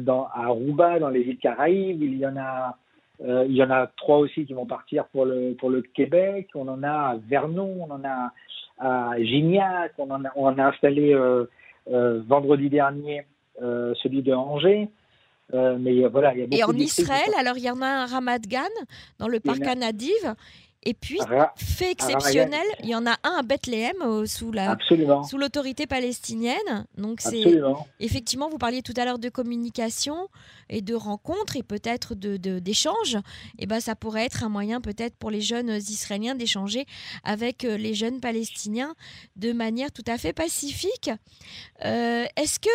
dans, 0.00 0.26
à 0.34 0.46
Aruba, 0.46 0.98
dans 0.98 1.08
les 1.08 1.20
îles 1.20 1.38
Caraïbes. 1.38 2.02
Il 2.02 2.18
y 2.18 2.26
en 2.26 2.36
a, 2.36 2.76
il 3.20 3.52
y 3.52 3.62
en 3.62 3.70
a 3.70 3.86
trois 3.86 4.18
aussi 4.18 4.44
qui 4.44 4.52
vont 4.52 4.66
partir 4.66 5.06
pour 5.06 5.24
le, 5.24 5.54
pour 5.54 5.70
le 5.70 5.82
Québec. 5.82 6.48
On 6.54 6.68
en 6.68 6.82
a 6.82 6.90
à 6.90 7.16
Vernon, 7.28 7.86
on 7.88 7.90
en 7.90 8.04
a 8.04 8.32
à 8.78 9.14
Gignac, 9.22 9.92
on 9.98 10.10
en 10.10 10.24
a, 10.24 10.32
on 10.34 10.58
a 10.58 10.66
installé 10.66 11.16
vendredi 11.86 12.68
dernier 12.68 13.24
celui 13.60 14.22
de 14.22 14.32
Angers. 14.32 14.88
Euh, 15.52 15.76
mais 15.78 16.06
voilà, 16.08 16.34
il 16.34 16.40
y 16.40 16.42
a 16.42 16.58
Et 16.58 16.64
en 16.64 16.72
Israël, 16.72 17.30
alors 17.38 17.58
il 17.58 17.64
y 17.64 17.70
en 17.70 17.82
a 17.82 17.86
un 17.86 18.06
Ramat 18.06 18.38
Gan 18.38 18.62
dans 19.18 19.28
le 19.28 19.40
parc 19.40 19.62
Anadiv. 19.62 20.34
Et 20.84 20.94
puis, 20.94 21.18
fait 21.56 21.90
exceptionnel, 21.90 22.66
il 22.82 22.88
y 22.88 22.94
en 22.94 23.06
a 23.06 23.16
un 23.24 23.36
à 23.38 23.42
Bethléem 23.42 24.26
sous 24.26 24.52
la 24.52 24.76
sous 25.28 25.38
l'autorité 25.38 25.86
palestinienne. 25.86 26.86
Donc 26.96 27.20
c'est 27.20 27.44
effectivement, 28.00 28.48
vous 28.48 28.58
parliez 28.58 28.82
tout 28.82 28.94
à 28.96 29.04
l'heure 29.04 29.18
de 29.18 29.28
communication 29.28 30.28
et 30.68 30.82
de 30.82 30.94
rencontres 30.94 31.56
et 31.56 31.62
peut-être 31.62 32.14
de 32.14 32.36
d'échanges. 32.58 33.16
et 33.58 33.64
eh 33.64 33.66
ben 33.66 33.80
ça 33.80 33.94
pourrait 33.94 34.24
être 34.24 34.44
un 34.44 34.48
moyen 34.48 34.80
peut-être 34.80 35.16
pour 35.16 35.30
les 35.30 35.40
jeunes 35.40 35.70
israéliens 35.70 36.34
d'échanger 36.34 36.86
avec 37.22 37.64
euh, 37.64 37.76
les 37.76 37.94
jeunes 37.94 38.20
palestiniens 38.20 38.94
de 39.36 39.52
manière 39.52 39.92
tout 39.92 40.04
à 40.06 40.18
fait 40.18 40.32
pacifique. 40.32 41.10
Euh, 41.84 42.26
est-ce 42.36 42.58
que 42.58 42.68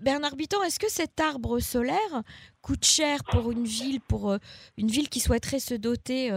Bernard 0.00 0.36
Bitan, 0.36 0.62
est-ce 0.62 0.78
que 0.78 0.90
cet 0.90 1.20
arbre 1.20 1.60
solaire 1.60 2.22
coûte 2.62 2.84
cher 2.84 3.22
pour 3.24 3.52
une 3.52 3.64
ville, 3.64 4.00
pour 4.00 4.30
euh, 4.30 4.38
une 4.76 4.88
ville 4.88 5.08
qui 5.08 5.20
souhaiterait 5.20 5.60
se 5.60 5.74
doter 5.74 6.30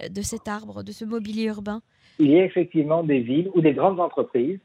de 0.00 0.22
cet 0.22 0.48
arbre, 0.48 0.82
de 0.82 0.92
ce 0.92 1.04
mobilier 1.04 1.44
urbain 1.44 1.82
Il 2.18 2.30
y 2.30 2.38
a 2.38 2.44
effectivement 2.44 3.02
des 3.02 3.20
villes 3.20 3.50
ou 3.54 3.60
des 3.60 3.72
grandes 3.72 4.00
entreprises 4.00 4.60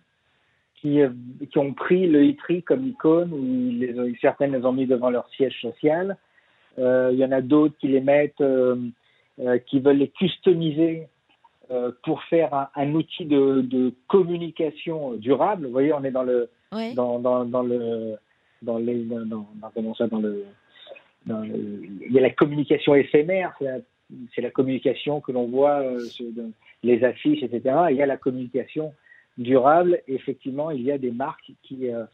qui, 0.81 1.01
euh, 1.01 1.09
qui 1.51 1.57
ont 1.57 1.73
pris 1.73 2.07
le 2.07 2.23
ITRI 2.25 2.63
comme 2.63 2.87
icône, 2.87 3.33
ou 3.33 3.71
les, 3.71 4.15
certaines 4.21 4.53
les 4.53 4.65
ont 4.65 4.73
mis 4.73 4.85
devant 4.85 5.09
leur 5.09 5.27
siège 5.29 5.59
social. 5.61 6.17
Euh, 6.79 7.09
il 7.11 7.19
y 7.19 7.25
en 7.25 7.31
a 7.31 7.41
d'autres 7.41 7.75
qui 7.79 7.87
les 7.87 8.01
mettent, 8.01 8.41
euh, 8.41 8.75
qui 9.67 9.79
veulent 9.79 9.97
les 9.97 10.09
customiser 10.09 11.07
pour 12.03 12.23
faire 12.23 12.69
un, 12.75 12.93
outil 12.93 13.25
de, 13.25 13.93
communication 14.07 15.15
durable. 15.15 15.65
Vous 15.65 15.73
voyez, 15.73 15.91
on 15.91 16.01
est 16.05 16.11
dans 16.11 16.23
le, 16.23 16.49
dans, 16.71 17.19
dans, 17.19 17.43
dans, 17.43 17.61
le, 17.61 18.15
dans 18.61 18.77
les, 18.77 19.03
dans, 19.03 19.45
comment 19.75 19.93
ça, 19.93 20.07
dans 20.07 20.19
le, 20.19 20.45
il 21.27 22.09
y 22.09 22.17
a 22.19 22.21
la 22.21 22.29
communication 22.29 22.95
éphémère, 22.95 23.53
c'est 24.33 24.41
la 24.41 24.51
communication 24.51 25.21
que 25.21 25.31
l'on 25.31 25.47
voit, 25.47 25.81
euh, 25.81 25.99
les 26.83 27.03
affiches, 27.03 27.43
etc. 27.43 27.75
il 27.89 27.97
y 27.97 28.01
a 28.01 28.05
la 28.05 28.17
communication 28.17 28.93
durable. 29.37 30.01
Effectivement, 30.07 30.71
il 30.71 30.81
y 30.81 30.91
a 30.91 30.97
des 30.97 31.11
marques 31.11 31.51
qui, 31.63 31.91
euh, 31.91 32.05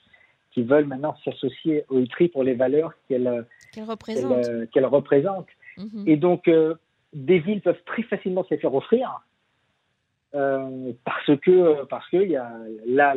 qui 0.52 0.64
veulent 0.64 0.86
maintenant 0.86 1.16
s'associer 1.24 1.86
au 1.90 2.00
ITRI 2.00 2.30
pour 2.30 2.44
les 2.44 2.56
valeurs 2.56 2.94
qu'elle 3.08 3.46
représente. 3.86 4.70
Qu'elle 4.72 4.86
représente. 4.86 5.48
Mhm. 5.78 6.04
Et 6.08 6.18
donc, 6.18 6.50
des 7.14 7.40
villes 7.40 7.62
peuvent 7.62 7.84
très 7.86 8.04
facilement 8.04 8.44
se 8.44 8.54
les 8.54 8.60
faire 8.60 8.74
offrir 8.74 9.22
parce 10.32 11.38
que 11.42 11.84
parce 11.86 12.10
que 12.10 12.18
y 12.18 12.36
a 12.36 12.52
là, 12.88 13.16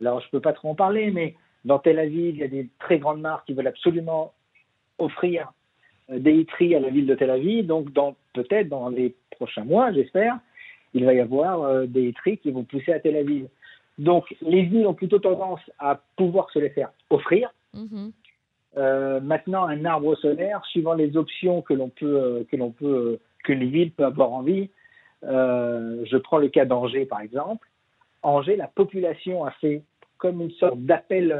je 0.00 0.30
peux 0.30 0.40
pas 0.40 0.54
trop 0.54 0.70
en 0.70 0.74
parler, 0.74 1.10
mais 1.10 1.34
dans 1.64 1.78
Tel 1.78 1.98
Aviv, 1.98 2.34
il 2.34 2.40
y 2.40 2.44
a 2.44 2.48
des 2.48 2.68
très 2.78 2.98
grandes 2.98 3.20
marques 3.20 3.46
qui 3.46 3.52
veulent 3.52 3.66
absolument 3.66 4.32
offrir 4.98 5.52
des 6.08 6.32
ITRI 6.32 6.74
à 6.74 6.80
la 6.80 6.90
ville 6.90 7.06
de 7.06 7.14
Tel 7.14 7.30
Aviv. 7.30 7.66
Donc, 7.66 7.88
peut-être 8.32 8.68
dans 8.68 8.88
les 8.88 9.14
prochains 9.30 9.64
mois, 9.64 9.92
j'espère, 9.92 10.38
il 10.92 11.04
va 11.04 11.14
y 11.14 11.20
avoir 11.20 11.86
des 11.86 12.08
ITRI 12.08 12.38
qui 12.38 12.50
vont 12.50 12.64
pousser 12.64 12.92
à 12.92 13.00
Tel 13.00 13.16
Aviv. 13.16 13.46
Donc, 13.98 14.34
les 14.42 14.62
villes 14.62 14.86
ont 14.86 14.94
plutôt 14.94 15.18
tendance 15.18 15.60
à 15.78 16.00
pouvoir 16.16 16.50
se 16.50 16.58
les 16.58 16.70
faire 16.70 16.90
offrir. 17.10 17.52
Mhm. 17.74 18.12
Euh, 18.76 19.20
maintenant, 19.20 19.66
un 19.66 19.84
arbre 19.84 20.16
solaire, 20.16 20.64
suivant 20.66 20.94
les 20.94 21.16
options 21.16 21.62
que 21.62 21.74
l'on 21.74 21.90
peut, 21.90 22.20
euh, 22.20 22.44
que 22.50 22.56
l'on 22.56 22.70
peut, 22.70 22.86
euh, 22.86 23.20
que 23.44 23.52
les 23.52 23.66
villes 23.66 23.92
peuvent 23.92 24.06
avoir 24.06 24.32
envie. 24.32 24.70
je 25.22 26.16
prends 26.18 26.38
le 26.38 26.48
cas 26.48 26.64
d'Angers, 26.64 27.06
par 27.06 27.20
exemple. 27.20 27.66
Angers, 28.22 28.56
la 28.56 28.66
population 28.66 29.44
a 29.44 29.52
fait 29.52 29.82
comme 30.18 30.40
une 30.42 30.50
sorte 30.52 30.78
d'appel, 30.80 31.34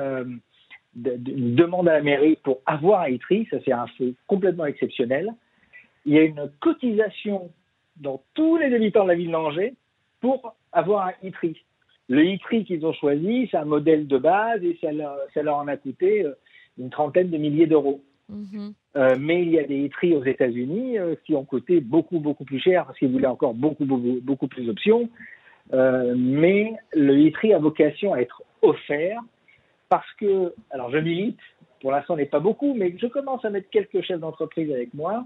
une 0.97 1.55
demande 1.55 1.89
à 1.89 1.95
la 1.95 2.03
mairie 2.03 2.37
pour 2.43 2.61
avoir 2.67 3.03
un 3.03 3.09
ITRI. 3.09 3.47
Ça, 3.51 3.57
c'est 3.65 3.73
un 3.73 3.87
fait 3.99 4.15
complètement 4.27 4.67
exceptionnel. 4.67 5.31
Il 6.07 6.15
y 6.15 6.19
a 6.19 6.23
une 6.23 6.51
cotisation 6.61 7.51
dans 7.97 8.23
tous 8.35 8.57
les 8.57 8.75
habitants 8.75 9.05
de 9.05 9.09
la 9.09 9.15
ville 9.15 9.31
d'Angers 9.31 9.75
pour 10.21 10.55
avoir 10.73 11.09
un 11.09 11.13
ITRI. 11.23 11.57
Le 12.09 12.25
ITRI 12.25 12.65
qu'ils 12.65 12.85
ont 12.85 12.93
choisi, 12.93 13.49
c'est 13.51 13.57
un 13.57 13.65
modèle 13.65 14.07
de 14.07 14.19
base 14.19 14.63
et 14.63 14.79
ça 14.81 14.93
leur, 14.93 15.57
en 15.57 15.69
a 15.69 15.77
coûté 15.77 16.25
euh, 16.25 16.35
une 16.79 16.91
trentaine 16.91 17.31
de 17.31 17.39
milliers 17.39 17.67
d'euros. 17.67 18.03
Mhm. 18.29 18.75
Euh, 18.97 19.17
mais 19.19 19.43
il 19.43 19.51
y 19.51 19.59
a 19.59 19.65
des 19.65 19.85
ITRI 19.85 20.15
aux 20.15 20.25
États-Unis 20.25 20.99
euh, 20.99 21.15
qui 21.25 21.35
ont 21.35 21.45
coûté 21.45 21.81
beaucoup, 21.81 22.21
beaucoup 22.21 22.45
plus 22.45 22.61
cher 22.61 22.87
parce 22.87 22.99
qu'ils 22.99 23.11
voulaient 23.11 23.27
encore 23.27 23.55
beaucoup, 23.55 23.85
beaucoup, 23.85 24.19
beaucoup 24.23 24.49
plus 24.49 24.65
d'options. 24.65 25.09
mais 25.73 26.75
le 26.93 27.19
ITRI 27.19 27.55
a 27.55 27.59
vocation 27.59 28.13
à 28.13 28.19
être 28.19 28.43
offert 28.63 29.21
parce 29.89 30.11
que, 30.15 30.55
alors 30.71 30.91
je 30.91 30.99
milite, 30.99 31.39
pour 31.81 31.93
l'instant 31.93 32.17
n'est 32.17 32.27
pas 32.27 32.41
beaucoup, 32.41 32.75
mais 32.75 32.95
je 32.99 33.07
commence 33.07 33.45
à 33.45 33.51
mettre 33.51 33.71
quelques 33.71 34.03
chefs 34.03 34.21
d'entreprise 34.21 34.71
avec 34.73 34.95
moi. 34.95 35.25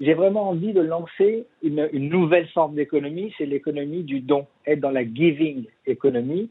J'ai 0.00 0.14
vraiment 0.14 0.48
envie 0.48 0.72
de 0.72 0.80
lancer 0.80 1.46
une, 1.62 1.88
nouvelle 1.92 2.48
forme 2.48 2.74
d'économie, 2.74 3.34
c'est 3.36 3.46
l'économie 3.46 4.04
du 4.04 4.20
don, 4.20 4.46
être 4.66 4.80
dans 4.80 4.90
la 4.90 5.04
giving 5.04 5.64
economy. 5.86 6.50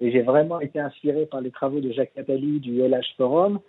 Et 0.00 0.12
j'ai 0.12 0.22
vraiment 0.22 0.60
été 0.60 0.78
inspiré 0.78 1.26
par 1.26 1.40
les 1.40 1.50
travaux 1.50 1.80
de 1.80 1.92
Jacques 1.92 2.16
Attali 2.16 2.60
du 2.60 2.80
LH 2.80 3.14
Forum, 3.16 3.60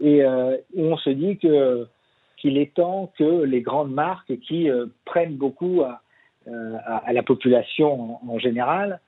et 0.00 0.22
euh, 0.22 0.56
où 0.74 0.82
on 0.82 0.96
se 0.96 1.10
dit 1.10 1.38
que 1.38 1.86
qu'il 2.36 2.58
est 2.58 2.74
temps 2.74 3.10
que 3.16 3.42
les 3.44 3.62
grandes 3.62 3.92
marques 3.92 4.38
qui 4.40 4.68
euh, 4.68 4.86
prennent 5.06 5.36
beaucoup 5.36 5.82
à, 5.82 6.02
euh, 6.46 6.76
à, 6.84 7.14
la 7.14 7.22
population 7.22 8.18
en 8.28 8.38
général, 8.38 9.00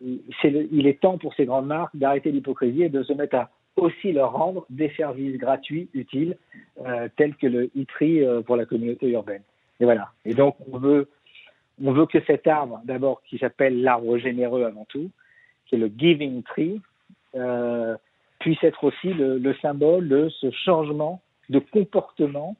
il 0.00 0.86
est 0.86 1.00
temps 1.00 1.18
pour 1.18 1.34
ces 1.34 1.44
grandes 1.44 1.66
marques 1.66 1.96
d'arrêter 1.96 2.32
l'hypocrisie 2.32 2.84
et 2.84 2.88
de 2.88 3.02
se 3.02 3.12
mettre 3.12 3.36
à 3.36 3.50
aussi 3.76 4.12
leur 4.12 4.32
rendre 4.32 4.66
des 4.70 4.90
services 4.90 5.38
gratuits 5.38 5.88
utiles, 5.94 6.36
euh, 6.84 7.08
tels 7.16 7.34
que 7.36 7.46
le 7.46 7.70
e-tree 7.76 8.24
euh, 8.24 8.42
pour 8.42 8.56
la 8.56 8.66
communauté 8.66 9.10
urbaine. 9.10 9.42
Et 9.80 9.84
voilà. 9.84 10.10
Et 10.24 10.34
donc, 10.34 10.56
on 10.70 10.78
veut, 10.78 11.08
on 11.82 11.92
veut 11.92 12.06
que 12.06 12.20
cet 12.26 12.46
arbre, 12.46 12.80
d'abord, 12.84 13.22
qui 13.22 13.38
s'appelle 13.38 13.82
l'arbre 13.82 14.18
généreux 14.18 14.64
avant 14.64 14.84
tout, 14.86 15.10
qui 15.66 15.76
est 15.76 15.78
le 15.78 15.90
Giving 15.96 16.42
Tree, 16.42 16.80
euh, 17.36 17.96
puisse 18.40 18.62
être 18.62 18.84
aussi 18.84 19.12
le, 19.12 19.54
symbole 19.62 20.08
de 20.08 20.28
ce 20.28 20.50
changement 20.50 21.20
de 21.48 21.58
comportement 21.58 22.56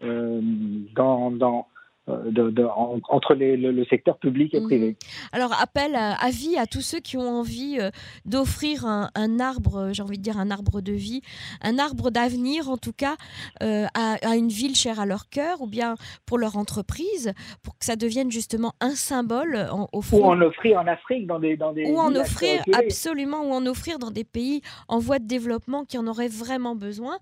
dans, 0.00 1.30
dans, 1.30 1.66
euh, 2.08 2.30
de, 2.30 2.64
entre 3.08 3.34
le, 3.34 3.84
secteur 3.86 4.16
public 4.18 4.54
et 4.54 4.60
privé. 4.60 4.90
Mhm. 4.90 4.94
Alors, 5.32 5.52
appel 5.60 5.96
à, 5.96 6.12
avis 6.12 6.56
à 6.56 6.66
tous 6.66 6.80
ceux 6.80 7.00
qui 7.00 7.16
ont 7.16 7.28
envie 7.28 7.78
euh, 7.80 7.90
d'offrir 8.24 8.84
un, 8.86 9.40
arbre, 9.40 9.90
j'ai 9.92 10.04
envie 10.04 10.16
de 10.16 10.22
dire 10.22 10.38
un 10.38 10.52
arbre 10.52 10.80
de 10.80 10.92
vie, 10.92 11.22
un 11.62 11.80
arbre 11.80 12.10
d'avenir 12.10 12.70
en 12.70 12.76
tout 12.76 12.92
cas, 12.92 13.16
euh, 13.60 13.86
à, 13.94 14.36
une 14.36 14.50
ville 14.50 14.76
chère 14.76 15.00
à 15.00 15.06
leur 15.06 15.28
cœur 15.30 15.62
ou 15.62 15.66
bien 15.66 15.96
pour 16.26 16.38
leur 16.38 16.56
entreprise, 16.56 17.32
pour 17.64 17.76
que 17.76 17.84
ça 17.84 17.96
devienne 17.96 18.30
justement 18.30 18.74
un 18.80 18.94
symbole 18.94 19.66
en, 19.72 19.88
au 19.92 20.00
Ou 20.12 20.24
en 20.24 20.40
offrir 20.42 20.78
en 20.78 20.86
Afrique, 20.86 21.26
dans 21.26 21.40
des. 21.40 21.56
Dans 21.56 21.72
des 21.72 21.90
ou 21.90 21.98
en 21.98 22.14
offrir, 22.14 22.62
absolument, 22.72 23.42
ou 23.42 23.52
en 23.52 23.66
offrir 23.66 23.98
dans 23.98 24.12
des 24.12 24.24
pays 24.24 24.60
en 24.86 25.00
voie 25.00 25.18
de 25.18 25.26
développement 25.26 25.84
qui 25.84 25.98
en 25.98 26.06
auraient 26.06 26.28
vraiment 26.28 26.76
besoin. 26.76 27.18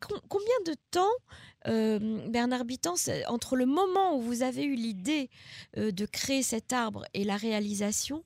combien 0.00 0.58
de 0.66 0.72
temps 0.90 1.12
euh, 1.66 1.98
Bernard 2.28 2.64
Bitan, 2.64 2.94
entre 3.28 3.56
le 3.56 3.66
moment 3.66 4.16
où 4.16 4.20
vous 4.20 4.42
avez 4.42 4.64
eu 4.64 4.74
l'idée 4.74 5.30
euh, 5.76 5.90
de 5.92 6.06
créer 6.06 6.42
cet 6.42 6.72
arbre 6.72 7.04
et 7.14 7.24
la 7.24 7.36
réalisation, 7.36 8.24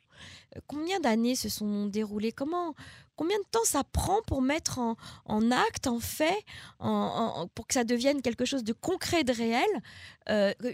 euh, 0.57 0.61
combien 0.66 1.00
d'années 1.00 1.35
se 1.35 1.49
sont 1.49 1.87
déroulées? 1.87 2.33
Comment, 2.33 2.75
Combien 3.16 3.38
de 3.38 3.50
temps 3.50 3.64
ça 3.64 3.83
prend 3.85 4.21
pour 4.28 4.42
mettre 4.42 4.78
en, 4.78 5.50
acte, 5.50 5.88
en 5.88 5.99
fait, 5.99 6.45
pour 6.78 7.66
que 7.66 7.75
ça 7.75 7.83
devienne 7.83 8.23
quelque 8.23 8.45
chose 8.45 8.62
de 8.62 8.73
concret, 8.73 9.25
de 9.25 9.33
réel, 9.33 9.66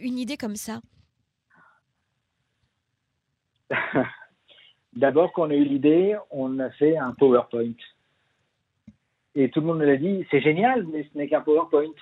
une 0.03 0.19
idée 0.19 0.37
comme 0.37 0.57
ça? 0.57 0.83
D'abord, 4.93 5.33
quand 5.33 5.47
on 5.47 5.51
a 5.51 5.55
eu 5.55 5.65
l'idée, 5.65 6.19
on 6.31 6.59
a 6.59 6.69
fait 6.73 6.99
un 6.99 7.13
PowerPoint. 7.13 7.73
Et 9.35 9.51
tout 9.51 9.61
le 9.61 9.67
monde 9.67 9.79
me 9.79 9.87
l'a 9.87 9.97
dit, 9.97 10.27
c'est 10.31 10.43
génial, 10.43 10.87
mais 10.87 11.09
ce 11.11 11.19
n'est 11.19 11.29
qu'un 11.29 11.41
PowerPoint. 11.41 11.95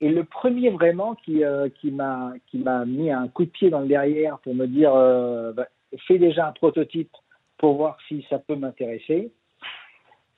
Et 0.00 0.10
le 0.10 0.24
premier 0.24 0.70
vraiment 0.70 1.14
qui, 1.14 1.42
euh, 1.42 1.68
qui 1.80 1.90
m'a 1.90 2.84
mis 2.86 3.10
un 3.10 3.28
coup 3.28 3.44
de 3.44 3.50
pied 3.50 3.70
dans 3.70 3.80
le 3.80 3.88
derrière 3.88 4.38
pour 4.38 4.54
me 4.54 4.66
dire 4.66 4.94
euh, 4.94 5.52
bah, 5.52 5.66
fais 6.06 6.18
déjà 6.18 6.48
un 6.48 6.52
prototype 6.52 7.10
pour 7.56 7.76
voir 7.76 7.98
si 8.06 8.24
ça 8.30 8.38
peut 8.38 8.54
m'intéresser, 8.54 9.32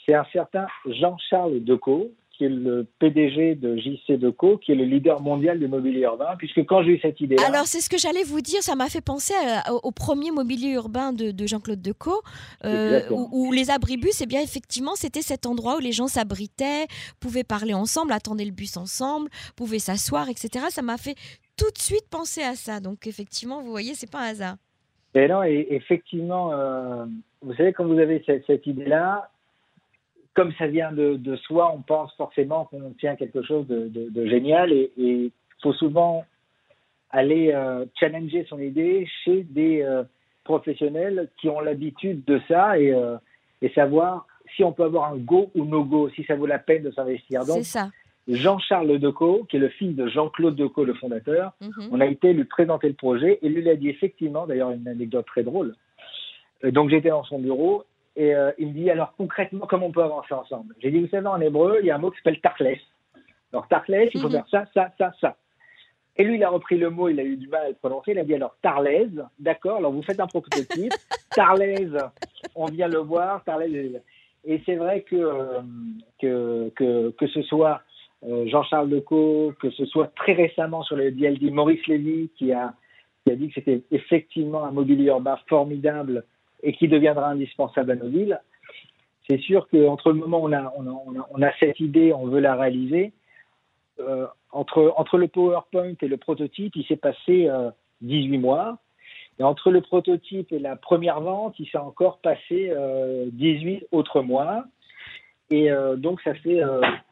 c'est 0.07 0.15
un 0.15 0.25
certain 0.33 0.67
Jean-Charles 0.87 1.63
Decaux, 1.63 2.11
qui 2.41 2.47
est 2.47 2.49
le 2.49 2.87
PDG 2.99 3.55
de 3.55 3.77
JC 3.77 4.13
Deco, 4.13 4.57
qui 4.57 4.73
est 4.73 4.75
le 4.75 4.85
leader 4.85 5.21
mondial 5.21 5.59
du 5.59 5.69
mobilier 5.69 6.01
urbain, 6.01 6.37
puisque 6.39 6.65
quand 6.65 6.83
j'ai 6.83 6.93
eu 6.93 6.99
cette 7.01 7.21
idée. 7.21 7.37
Alors, 7.47 7.67
c'est 7.67 7.83
ce 7.83 7.91
que 7.91 7.99
j'allais 7.99 8.23
vous 8.23 8.41
dire, 8.41 8.63
ça 8.63 8.77
m'a 8.77 8.89
fait 8.89 9.05
penser 9.05 9.35
au, 9.83 9.91
premier 9.91 10.31
mobilier 10.31 10.71
urbain 10.71 11.13
de, 11.13 11.47
Jean-Claude 11.47 11.83
Decaux, 11.83 12.23
euh, 12.65 13.03
où, 13.11 13.53
les 13.53 13.71
abribus, 13.71 14.23
eh 14.23 14.27
bien, 14.27 14.41
effectivement, 14.41 14.95
c'était 14.95 15.21
cet 15.21 15.45
endroit 15.45 15.77
où 15.77 15.81
les 15.81 15.93
gens 15.93 16.07
s'abritaient, 16.07 16.87
pouvaient 17.21 17.45
parler 17.45 17.75
ensemble, 17.75 18.13
attendaient 18.13 18.47
le 18.47 18.53
bus 18.53 18.79
ensemble, 18.79 19.29
pouvaient 19.55 19.79
s'asseoir, 19.79 20.31
etc. 20.31 20.65
Ça 20.71 20.81
m'a 20.81 20.97
fait 20.97 21.17
tout 21.59 21.71
de 21.71 21.79
suite 21.79 22.09
penser 22.11 22.43
à 22.43 22.55
ça. 22.55 22.81
Donc, 22.81 23.07
effectivement, 23.07 23.61
vous 23.61 23.71
voyez, 23.71 23.93
c'est 23.93 24.11
pas 24.11 24.21
un 24.21 24.31
hasard. 24.31 24.57
Et 25.15 25.29
non, 25.29 25.43
et 25.43 25.67
effectivement, 25.69 26.55
euh, 26.55 27.05
vous 27.43 27.53
savez, 27.55 27.75
quand 27.75 27.85
vous 27.85 27.99
avez 27.99 28.25
cette 28.47 28.67
idée-là, 28.67 29.31
comme 30.41 30.55
ça 30.59 30.69
vient 30.69 30.91
de, 30.91 31.37
soi, 31.37 31.71
on 31.77 31.83
pense 31.83 32.15
forcément 32.15 32.65
qu'on 32.65 32.95
tient 32.99 33.15
quelque 33.15 33.43
chose 33.43 33.67
de, 33.69 34.27
génial 34.27 34.73
et 34.73 34.91
il 34.97 35.31
faut 35.63 35.75
souvent 35.75 36.25
aller 37.11 37.53
euh, 37.53 37.85
challenger 37.99 38.47
son 38.49 38.59
idée 38.59 39.07
chez 39.23 39.43
des 39.43 39.83
euh, 39.83 40.03
professionnels 40.45 41.29
qui 41.39 41.51
ont 41.51 41.61
l'habitude 41.61 42.25
de 42.25 42.41
ça 42.49 42.73
euh, 42.77 43.19
et, 43.61 43.69
savoir 43.75 44.27
si 44.57 44.65
on 44.65 44.73
peut 44.73 44.85
avoir 44.85 45.13
un 45.13 45.19
go 45.19 45.51
ou 45.55 45.67
no 45.67 45.85
go, 45.85 46.09
si 46.17 46.25
ça 46.25 46.37
vaut 46.37 46.47
la 46.47 46.59
peine 46.59 46.85
de 46.85 46.91
s'investir. 46.91 47.45
Donc. 47.45 47.63
Jean-Charles 48.27 48.99
Decaux, 48.99 49.45
qui 49.51 49.57
est 49.57 49.61
le 49.61 49.69
fils 49.69 49.95
de 49.95 50.07
Jean-Claude 50.07 50.57
Decaux, 50.57 50.85
le 50.85 50.95
fondateur, 50.95 51.53
mhm. 51.61 51.89
on 51.91 52.01
a 52.01 52.07
été 52.07 52.33
lui 52.33 52.45
présenter 52.45 52.89
le 52.89 52.95
projet 52.95 53.41
et 53.43 53.49
lui 53.51 53.61
il 53.61 53.69
a 53.69 53.77
dit 53.77 53.91
effectivement, 53.91 54.47
d'ailleurs 54.47 54.71
une 54.71 54.89
anecdote 54.89 55.27
très 55.27 55.43
drôle. 55.43 55.75
Donc 56.63 56.89
j'étais 56.89 57.11
dans 57.11 57.25
son 57.25 57.41
bureau 57.41 57.85
et 58.17 58.35
euh, 58.35 58.53
il 58.59 58.69
me 58.69 58.73
dit 58.73 58.91
alors 58.91 59.15
concrètement 59.17 59.67
comment 59.67 59.87
on 59.87 59.93
peut 59.93 60.03
avancer 60.03 60.35
ensemble? 60.35 60.75
J'ai 60.81 60.91
dit 60.91 61.01
vous 61.01 61.09
savez 61.09 61.27
en 61.27 61.41
hébreu 61.41 61.79
il 61.81 61.87
y 61.87 61.91
a 61.91 61.97
un 61.97 61.99
mot 61.99 62.11
qui 62.11 62.19
s'appelle 62.19 62.41
tarles. 62.41 62.77
Alors 63.53 63.69
tarles 63.69 64.09
il 64.13 64.21
faut 64.21 64.29
mhm. 64.29 64.33
faire 64.33 64.49
ça, 64.51 64.65
ça, 64.75 64.91
ça, 64.99 65.13
ça. 65.21 65.37
Et 66.17 66.25
lui 66.25 66.37
il 66.37 66.45
a 66.45 66.51
repris 66.51 66.77
le 66.77 66.91
mot, 66.91 67.09
il 67.09 67.19
a 67.21 67.25
eu 67.25 67.37
du 67.37 67.49
mal 67.49 67.63
à 67.63 67.69
le 67.69 67.75
prononcer, 67.75 68.13
il 68.13 68.19
a 68.19 68.25
dit 68.25 68.35
alors 68.35 68.57
tarlaise, 68.63 69.25
d'accord, 69.39 69.79
alors 69.79 69.93
vous 69.93 70.03
faites 70.03 70.21
un 70.21 70.27
prototype, 70.27 70.93
tarlaise, 71.31 71.97
on 72.55 72.67
vient 72.67 72.89
le 72.89 72.99
voir, 72.99 73.43
tarlaise. 73.45 74.01
Et 74.45 74.61
c'est 74.65 74.77
vrai 74.77 75.03
que, 75.03 75.17
euh, 75.17 75.61
que, 76.21 76.71
que, 76.77 77.11
que, 77.11 77.27
ce 77.27 77.43
soit 77.43 77.83
euh, 78.27 78.47
Jean-Charles 78.49 78.89
Decaux, 78.89 79.53
que 79.61 79.71
ce 79.71 79.85
soit 79.87 80.09
très 80.15 80.33
récemment 80.33 80.83
sur 80.83 80.97
le 80.97 81.11
DLD 81.11 81.51
Maurice 81.53 81.87
Lévy 81.87 82.31
qui 82.37 82.53
a, 82.53 82.75
qui 83.25 83.33
a 83.33 83.37
dit 83.37 83.49
que 83.49 83.55
c'était 83.55 83.83
effectivement 83.91 84.65
un 84.65 84.73
mobilier 84.73 85.07
urbain 85.07 85.39
formidable 85.49 86.25
et 86.63 86.73
qui 86.73 86.89
deviendra 86.89 87.29
indispensable 87.29 87.93
à 87.93 87.97
nos 87.97 88.09
villes, 88.09 88.41
c'est 89.29 89.39
sûr 89.39 89.69
qu'entre 89.69 90.11
le 90.11 90.19
moment 90.19 90.43
où 90.43 90.49
on 90.49 91.43
a, 91.43 91.53
cette 91.61 91.79
idée, 91.79 92.13
on 92.13 92.27
veut 92.27 92.41
la 92.41 92.57
réaliser, 92.57 93.13
euh, 94.01 94.27
entre, 94.51 95.19
le 95.19 95.29
PowerPoint 95.29 95.95
et 96.01 96.09
le 96.09 96.17
prototype, 96.17 96.75
il 96.75 96.85
s'est 96.87 96.97
passé 96.97 97.49
18 98.01 98.37
euh, 98.37 98.41
mois. 98.41 98.79
Et 99.39 99.45
entre 99.45 99.71
le 99.71 99.81
prototype 99.81 100.53
et 100.53 100.59
la 100.59 100.75
première 100.75 101.21
vente, 101.21 101.55
il 101.61 101.69
s'est 101.69 101.79
encore 101.79 102.19
passé 102.19 102.75
18 103.33 103.87
autres 103.93 104.21
mois. 104.21 104.65
Et 105.49 105.71
donc, 105.97 106.21
ça 106.23 106.35
fait 106.35 106.61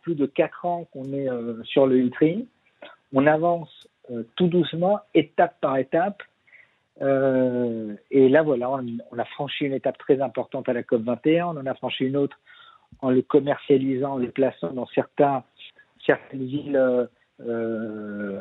plus 0.02 0.14
de 0.14 0.26
4 0.26 0.66
ans 0.66 0.86
qu'on 0.92 1.04
est 1.12 1.28
sur 1.64 1.86
le 1.86 2.04
e 2.04 2.10
On 3.14 3.26
avance 3.26 3.88
tout 4.36 4.48
doucement, 4.48 5.00
étape 5.14 5.58
par 5.62 5.78
étape. 5.78 6.22
Et 7.00 8.28
là, 8.28 8.42
voilà, 8.42 8.70
on, 8.70 8.84
on, 9.12 9.18
a 9.18 9.24
franchi 9.24 9.64
une 9.66 9.72
étape 9.72 9.98
très 9.98 10.20
importante 10.20 10.68
à 10.68 10.72
la 10.72 10.82
COP21. 10.82 11.44
On 11.44 11.60
en 11.60 11.66
a 11.66 11.74
franchi 11.74 12.04
une 12.04 12.16
autre 12.16 12.38
en 13.00 13.10
le 13.10 13.22
commercialisant, 13.22 14.14
en 14.14 14.18
le 14.18 14.30
plaçant 14.30 14.72
dans 14.72 14.86
certains, 14.88 15.44
certaines 16.04 16.46
villes 16.46 16.76
euh, 16.76 17.06
euh 17.40 18.40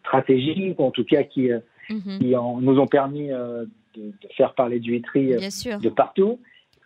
stratégiques, 0.00 0.78
en 0.80 0.90
tout 0.90 1.04
cas 1.04 1.22
qui, 1.22 1.50
euh, 1.50 1.60
mhm. 1.88 2.18
qui 2.18 2.34
nous 2.34 2.78
ont 2.78 2.86
permis 2.86 3.32
euh, 3.32 3.64
de, 3.94 4.12
faire 4.36 4.52
parler 4.54 4.80
du 4.80 4.96
Itri 4.96 5.28
de 5.28 5.88
partout. 5.88 6.40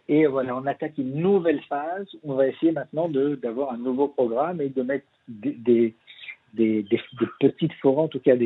Et 0.09 0.27
voilà, 0.27 0.57
on 0.57 0.67
attaque 0.67 0.99
une 0.99 1.15
nouvelle 1.15 1.61
phase. 1.63 2.07
On 2.23 2.35
va 2.35 2.47
essayer 2.47 2.71
maintenant 2.71 3.09
d'avoir 3.09 3.73
un 3.73 3.79
nouveau 3.79 4.07
programme 4.07 4.61
et 4.61 4.69
de 4.69 4.83
mettre 4.83 5.07
des, 5.27 5.53
des, 5.53 5.95
des, 6.55 6.83
des 6.85 6.99
petites 7.41 7.73
forêts, 7.75 8.03
en 8.03 8.09
tout 8.09 8.21
cas 8.21 8.37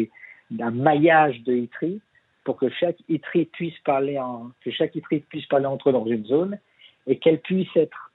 d'un 0.50 0.70
maillage 0.70 1.42
de 1.42 1.54
ITRI, 1.54 2.00
pour 2.44 2.56
que 2.56 2.68
chaque 2.68 2.98
ITRI 3.08 3.46
puisse 3.46 3.78
parler 3.84 4.18
en, 4.18 4.50
que 4.62 4.70
chaque 4.70 4.94
ITRI 4.94 5.20
puisse 5.20 5.46
parler 5.46 5.66
entre 5.66 5.88
eux 5.88 5.92
dans 5.92 6.06
une 6.06 6.26
zone 6.26 6.58
et 7.06 7.18
qu'elle 7.18 7.40
puisse 7.40 7.74
être 7.74 8.12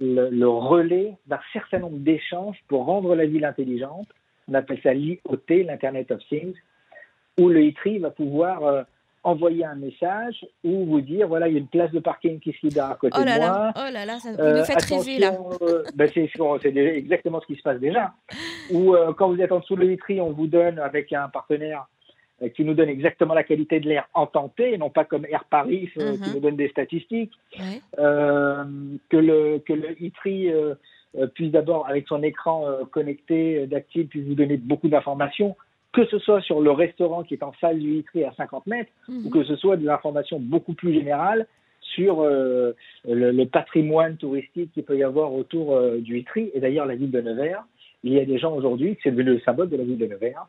le, 0.00 0.46
relais 0.46 1.16
d'un 1.26 1.40
certain 1.52 1.78
nombre 1.78 1.98
d'échanges 1.98 2.58
pour 2.68 2.86
rendre 2.86 3.14
la 3.14 3.26
ville 3.26 3.44
intelligente. 3.44 4.08
On 4.48 4.54
appelle 4.54 4.80
ça 4.82 4.94
l'IoT, 4.94 5.46
l'Internet 5.48 6.10
of 6.10 6.26
Things, 6.28 6.56
où 7.38 7.48
le 7.48 7.62
ITRI 7.62 7.98
va 7.98 8.10
pouvoir 8.10 8.64
euh, 8.64 8.82
envoyer 9.22 9.64
un 9.64 9.74
message 9.74 10.46
ou 10.64 10.86
vous 10.86 11.00
dire 11.00 11.28
voilà, 11.28 11.48
il 11.48 11.54
y 11.54 11.56
a 11.56 11.60
une 11.60 11.68
place 11.68 11.92
de 11.92 12.00
parking 12.00 12.40
qui 12.40 12.52
se 12.52 12.66
libère 12.66 12.86
à 12.86 12.94
côté 12.94 13.16
oh 13.18 13.22
de 13.22 13.38
moi. 13.38 13.72
oh 13.76 13.92
là 13.92 14.06
là, 14.06 14.18
ça, 14.18 14.30
vous 14.32 14.58
nous 14.58 14.64
faites 14.64 14.84
rêver 14.84 15.18
là. 15.18 15.32
Euh, 15.62 15.84
ben, 15.94 16.10
c'est, 16.12 16.30
exactement 16.76 17.40
ce 17.40 17.46
qui 17.46 17.56
se 17.56 17.62
passe 17.62 17.80
déjà. 17.80 18.14
Ou 18.70 18.94
euh, 18.94 19.12
quand 19.12 19.28
vous 19.28 19.40
êtes 19.40 19.52
en 19.52 19.60
dessous 19.60 19.76
de 19.76 19.82
l'ITRI, 19.82 20.20
on 20.20 20.32
vous 20.32 20.46
donne 20.46 20.78
avec 20.78 21.12
un 21.12 21.28
partenaire 21.28 21.86
euh, 22.42 22.48
qui 22.48 22.64
nous 22.64 22.74
donne 22.74 22.88
exactement 22.88 23.34
la 23.34 23.44
qualité 23.44 23.80
de 23.80 23.88
l'air 23.88 24.08
en 24.14 24.26
temps 24.26 24.52
et 24.58 24.78
non 24.78 24.88
pas 24.88 25.04
comme 25.04 25.26
Air 25.26 25.44
Paris 25.44 25.90
euh, 25.98 26.16
qui 26.16 26.28
mhm. 26.28 26.34
nous 26.34 26.40
donne 26.40 26.56
des 26.56 26.68
statistiques. 26.68 27.32
Euh, 27.98 28.64
que 29.10 29.16
le 29.16 29.58
que 29.58 29.72
le 29.72 30.02
ITRI 30.02 30.50
puisse 31.34 31.50
d'abord 31.50 31.88
avec 31.88 32.06
son 32.08 32.22
écran 32.22 32.66
connecté 32.92 33.66
d'active 33.66 34.06
puisse 34.06 34.26
vous 34.26 34.34
donner 34.34 34.56
beaucoup 34.56 34.88
d'informations, 34.88 35.56
que 35.92 36.04
ce 36.06 36.18
soit 36.18 36.40
sur 36.42 36.60
le 36.60 36.70
restaurant 36.70 37.22
qui 37.24 37.34
est 37.34 37.42
en 37.42 37.52
face 37.52 37.76
du 37.76 37.98
ITRI 37.98 38.24
à 38.24 38.32
50 38.32 38.66
mètres, 38.66 38.90
ou 39.08 39.12
mhm. 39.12 39.30
que 39.30 39.44
ce 39.44 39.56
soit 39.56 39.76
des 39.76 39.88
informations 39.88 40.38
beaucoup 40.38 40.74
plus 40.74 40.92
générales 40.92 41.46
sur 41.80 42.22
le, 42.22 42.76
le, 43.04 43.44
patrimoine 43.46 44.16
touristique 44.16 44.72
qu'il 44.72 44.84
peut 44.84 44.96
y 44.96 45.02
avoir 45.02 45.34
autour 45.34 45.80
du 45.98 46.18
ITRI. 46.18 46.50
Et 46.54 46.60
d'ailleurs, 46.60 46.86
la 46.86 46.94
ville 46.94 47.10
de 47.10 47.20
Nevers, 47.20 47.64
il 48.04 48.12
y 48.12 48.20
a 48.20 48.24
des 48.24 48.38
gens 48.38 48.54
aujourd'hui, 48.54 48.96
c'est 49.02 49.10
devenu 49.10 49.32
le 49.32 49.40
symbole 49.40 49.68
de 49.68 49.76
la 49.76 49.82
ville 49.82 49.98
de 49.98 50.06
Nevers, 50.06 50.46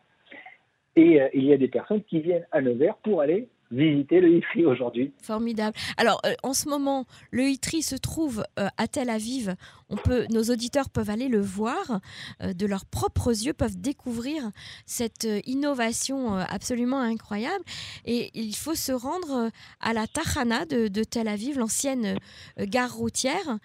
et 0.96 1.22
euh, 1.22 1.28
il 1.34 1.46
y 1.46 1.54
a 1.54 1.58
des 1.58 1.68
personnes 1.68 2.04
qui 2.04 2.20
viennent 2.20 2.46
à 2.52 2.62
Nevers 2.62 2.96
pour 2.98 3.22
aller 3.22 3.48
visiter 3.72 4.20
le 4.20 4.38
ITRI 4.38 4.66
aujourd'hui. 4.66 5.14
Formidable. 5.22 5.76
Alors, 5.98 6.22
euh, 6.26 6.34
en 6.44 6.54
ce 6.54 6.68
moment, 6.68 7.06
le 7.32 7.44
ITRI 7.44 7.82
se 7.82 7.96
trouve 7.96 8.44
euh, 8.60 8.68
à 8.78 8.88
Tel 8.88 9.10
Aviv. 9.10 9.56
On 9.90 9.98
peut, 9.98 10.26
nos 10.30 10.44
auditeurs 10.44 10.90
peuvent 10.90 11.10
aller 11.10 11.28
le 11.28 11.42
voir 11.42 12.00
de 12.42 12.66
leurs 12.66 12.86
propres 12.86 13.30
yeux, 13.30 13.52
peuvent 13.52 13.80
découvrir 13.80 14.52
cette 14.86 15.28
innovation 15.46 16.36
absolument 16.36 17.02
incroyable. 17.02 17.64
Et 18.06 18.32
il 18.34 18.56
faut 18.56 18.74
se 18.74 18.94
rendre 18.94 19.50
à 19.82 19.94
la 19.94 20.08
Tahana 20.08 20.66
de, 20.66 21.04
Tel 21.04 21.28
Aviv, 21.28 21.60
l'ancienne 21.60 22.16
gare 22.58 22.96
routière, 22.96 23.60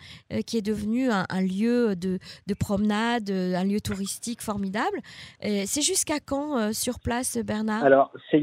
qui 0.46 0.58
est 0.58 0.62
devenue 0.62 1.10
un, 1.10 1.40
lieu 1.42 1.94
de, 1.94 2.18
de, 2.48 2.54
promenade, 2.54 3.30
un 3.30 3.64
lieu 3.64 3.80
touristique 3.80 4.42
formidable. 4.42 4.98
C'est 5.40 5.82
jusqu'à 5.82 6.18
quand 6.18 6.72
sur 6.72 6.98
place, 6.98 7.38
Bernard? 7.38 7.84
Alors, 7.84 8.12
c'est 8.32 8.40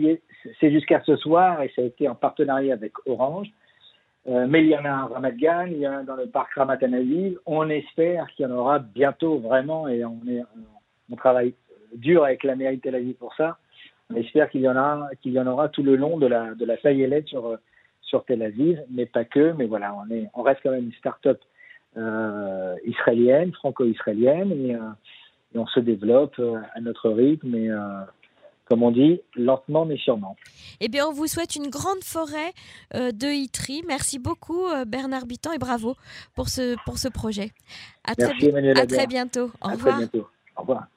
c'est 0.59 0.71
jusqu'à 0.71 1.01
ce 1.05 1.15
soir 1.15 1.61
et 1.61 1.71
ça 1.75 1.81
a 1.81 1.85
été 1.85 2.07
en 2.07 2.15
partenariat 2.15 2.73
avec 2.73 2.93
Orange. 3.05 3.47
Euh, 4.27 4.45
mais 4.47 4.61
il 4.61 4.69
y 4.69 4.77
en 4.77 4.85
a 4.85 4.89
un 4.89 5.03
à 5.03 5.05
Ramat 5.07 5.31
Gan, 5.31 5.65
il 5.67 5.79
y 5.79 5.87
en 5.87 5.91
a 5.91 5.95
un 5.97 6.03
dans 6.03 6.15
le 6.15 6.27
parc 6.27 6.53
Ramat 6.53 6.77
On 7.45 7.69
espère 7.69 8.27
qu'il 8.27 8.45
y 8.45 8.49
en 8.49 8.55
aura 8.55 8.79
bientôt 8.79 9.37
vraiment 9.39 9.87
et 9.87 10.05
on, 10.05 10.17
travaille 11.17 11.53
dur 11.95 12.23
avec 12.23 12.43
la 12.43 12.55
mairie 12.55 12.77
de 12.77 12.81
Tel 12.81 12.95
Aviv 12.95 13.15
pour 13.15 13.35
ça. 13.35 13.57
On 14.09 14.15
espère 14.15 14.49
qu'il 14.49 14.61
y 14.61 14.69
en 14.69 14.77
a, 14.77 15.09
qu'il 15.21 15.33
y 15.33 15.39
en 15.39 15.47
aura 15.47 15.69
tout 15.69 15.83
le 15.83 15.95
long 15.95 16.17
de 16.17 16.25
la 16.25 16.53
de 16.55 16.65
la 16.65 16.77
sur 18.01 18.25
Tel 18.25 18.41
Aviv, 18.41 18.81
mais 18.89 19.05
pas 19.05 19.25
que. 19.25 19.53
Mais 19.53 19.65
voilà, 19.65 19.95
on 19.95 20.09
est, 20.11 20.29
on 20.33 20.41
reste 20.41 20.61
quand 20.63 20.71
même 20.71 20.85
une 20.85 20.93
start-up 20.93 21.39
euh, 21.97 22.75
israélienne, 22.85 23.51
franco-israélienne, 23.53 24.51
et, 24.51 24.75
euh, 24.75 24.79
et, 25.53 25.59
on 25.59 25.67
se 25.67 25.79
développe 25.79 26.41
à 26.73 26.81
notre 26.81 27.09
rythme. 27.09 27.55
Et, 27.55 27.69
comme 28.73 28.81
on 28.81 28.89
dit, 28.89 29.21
lentement 29.35 29.85
mais 29.85 29.97
sûrement. 29.97 30.35
Eh 30.79 30.87
bien, 30.87 31.05
on 31.05 31.11
vous 31.11 31.27
souhaite 31.27 31.55
une 31.55 31.69
grande 31.69 32.03
forêt 32.03 32.53
euh, 32.95 33.11
de 33.11 33.27
Itri. 33.27 33.83
Merci 33.87 34.17
beaucoup, 34.17 34.65
euh, 34.65 34.83
Bernard 34.83 35.27
Bitan, 35.27 35.51
et 35.51 35.59
bravo 35.59 35.95
pour 36.33 36.49
ce, 36.49 36.75
pour 36.83 36.97
ce 36.97 37.07
projet. 37.07 37.51
À, 38.03 38.13
Merci, 38.17 38.49
très, 38.49 38.79
à 38.79 38.87
très 38.87 39.05
bientôt. 39.05 39.51
Au 39.61 39.69
à 39.69 39.77
Très 39.77 39.93
bientôt. 39.93 40.27
Au 40.57 40.61
revoir. 40.61 40.87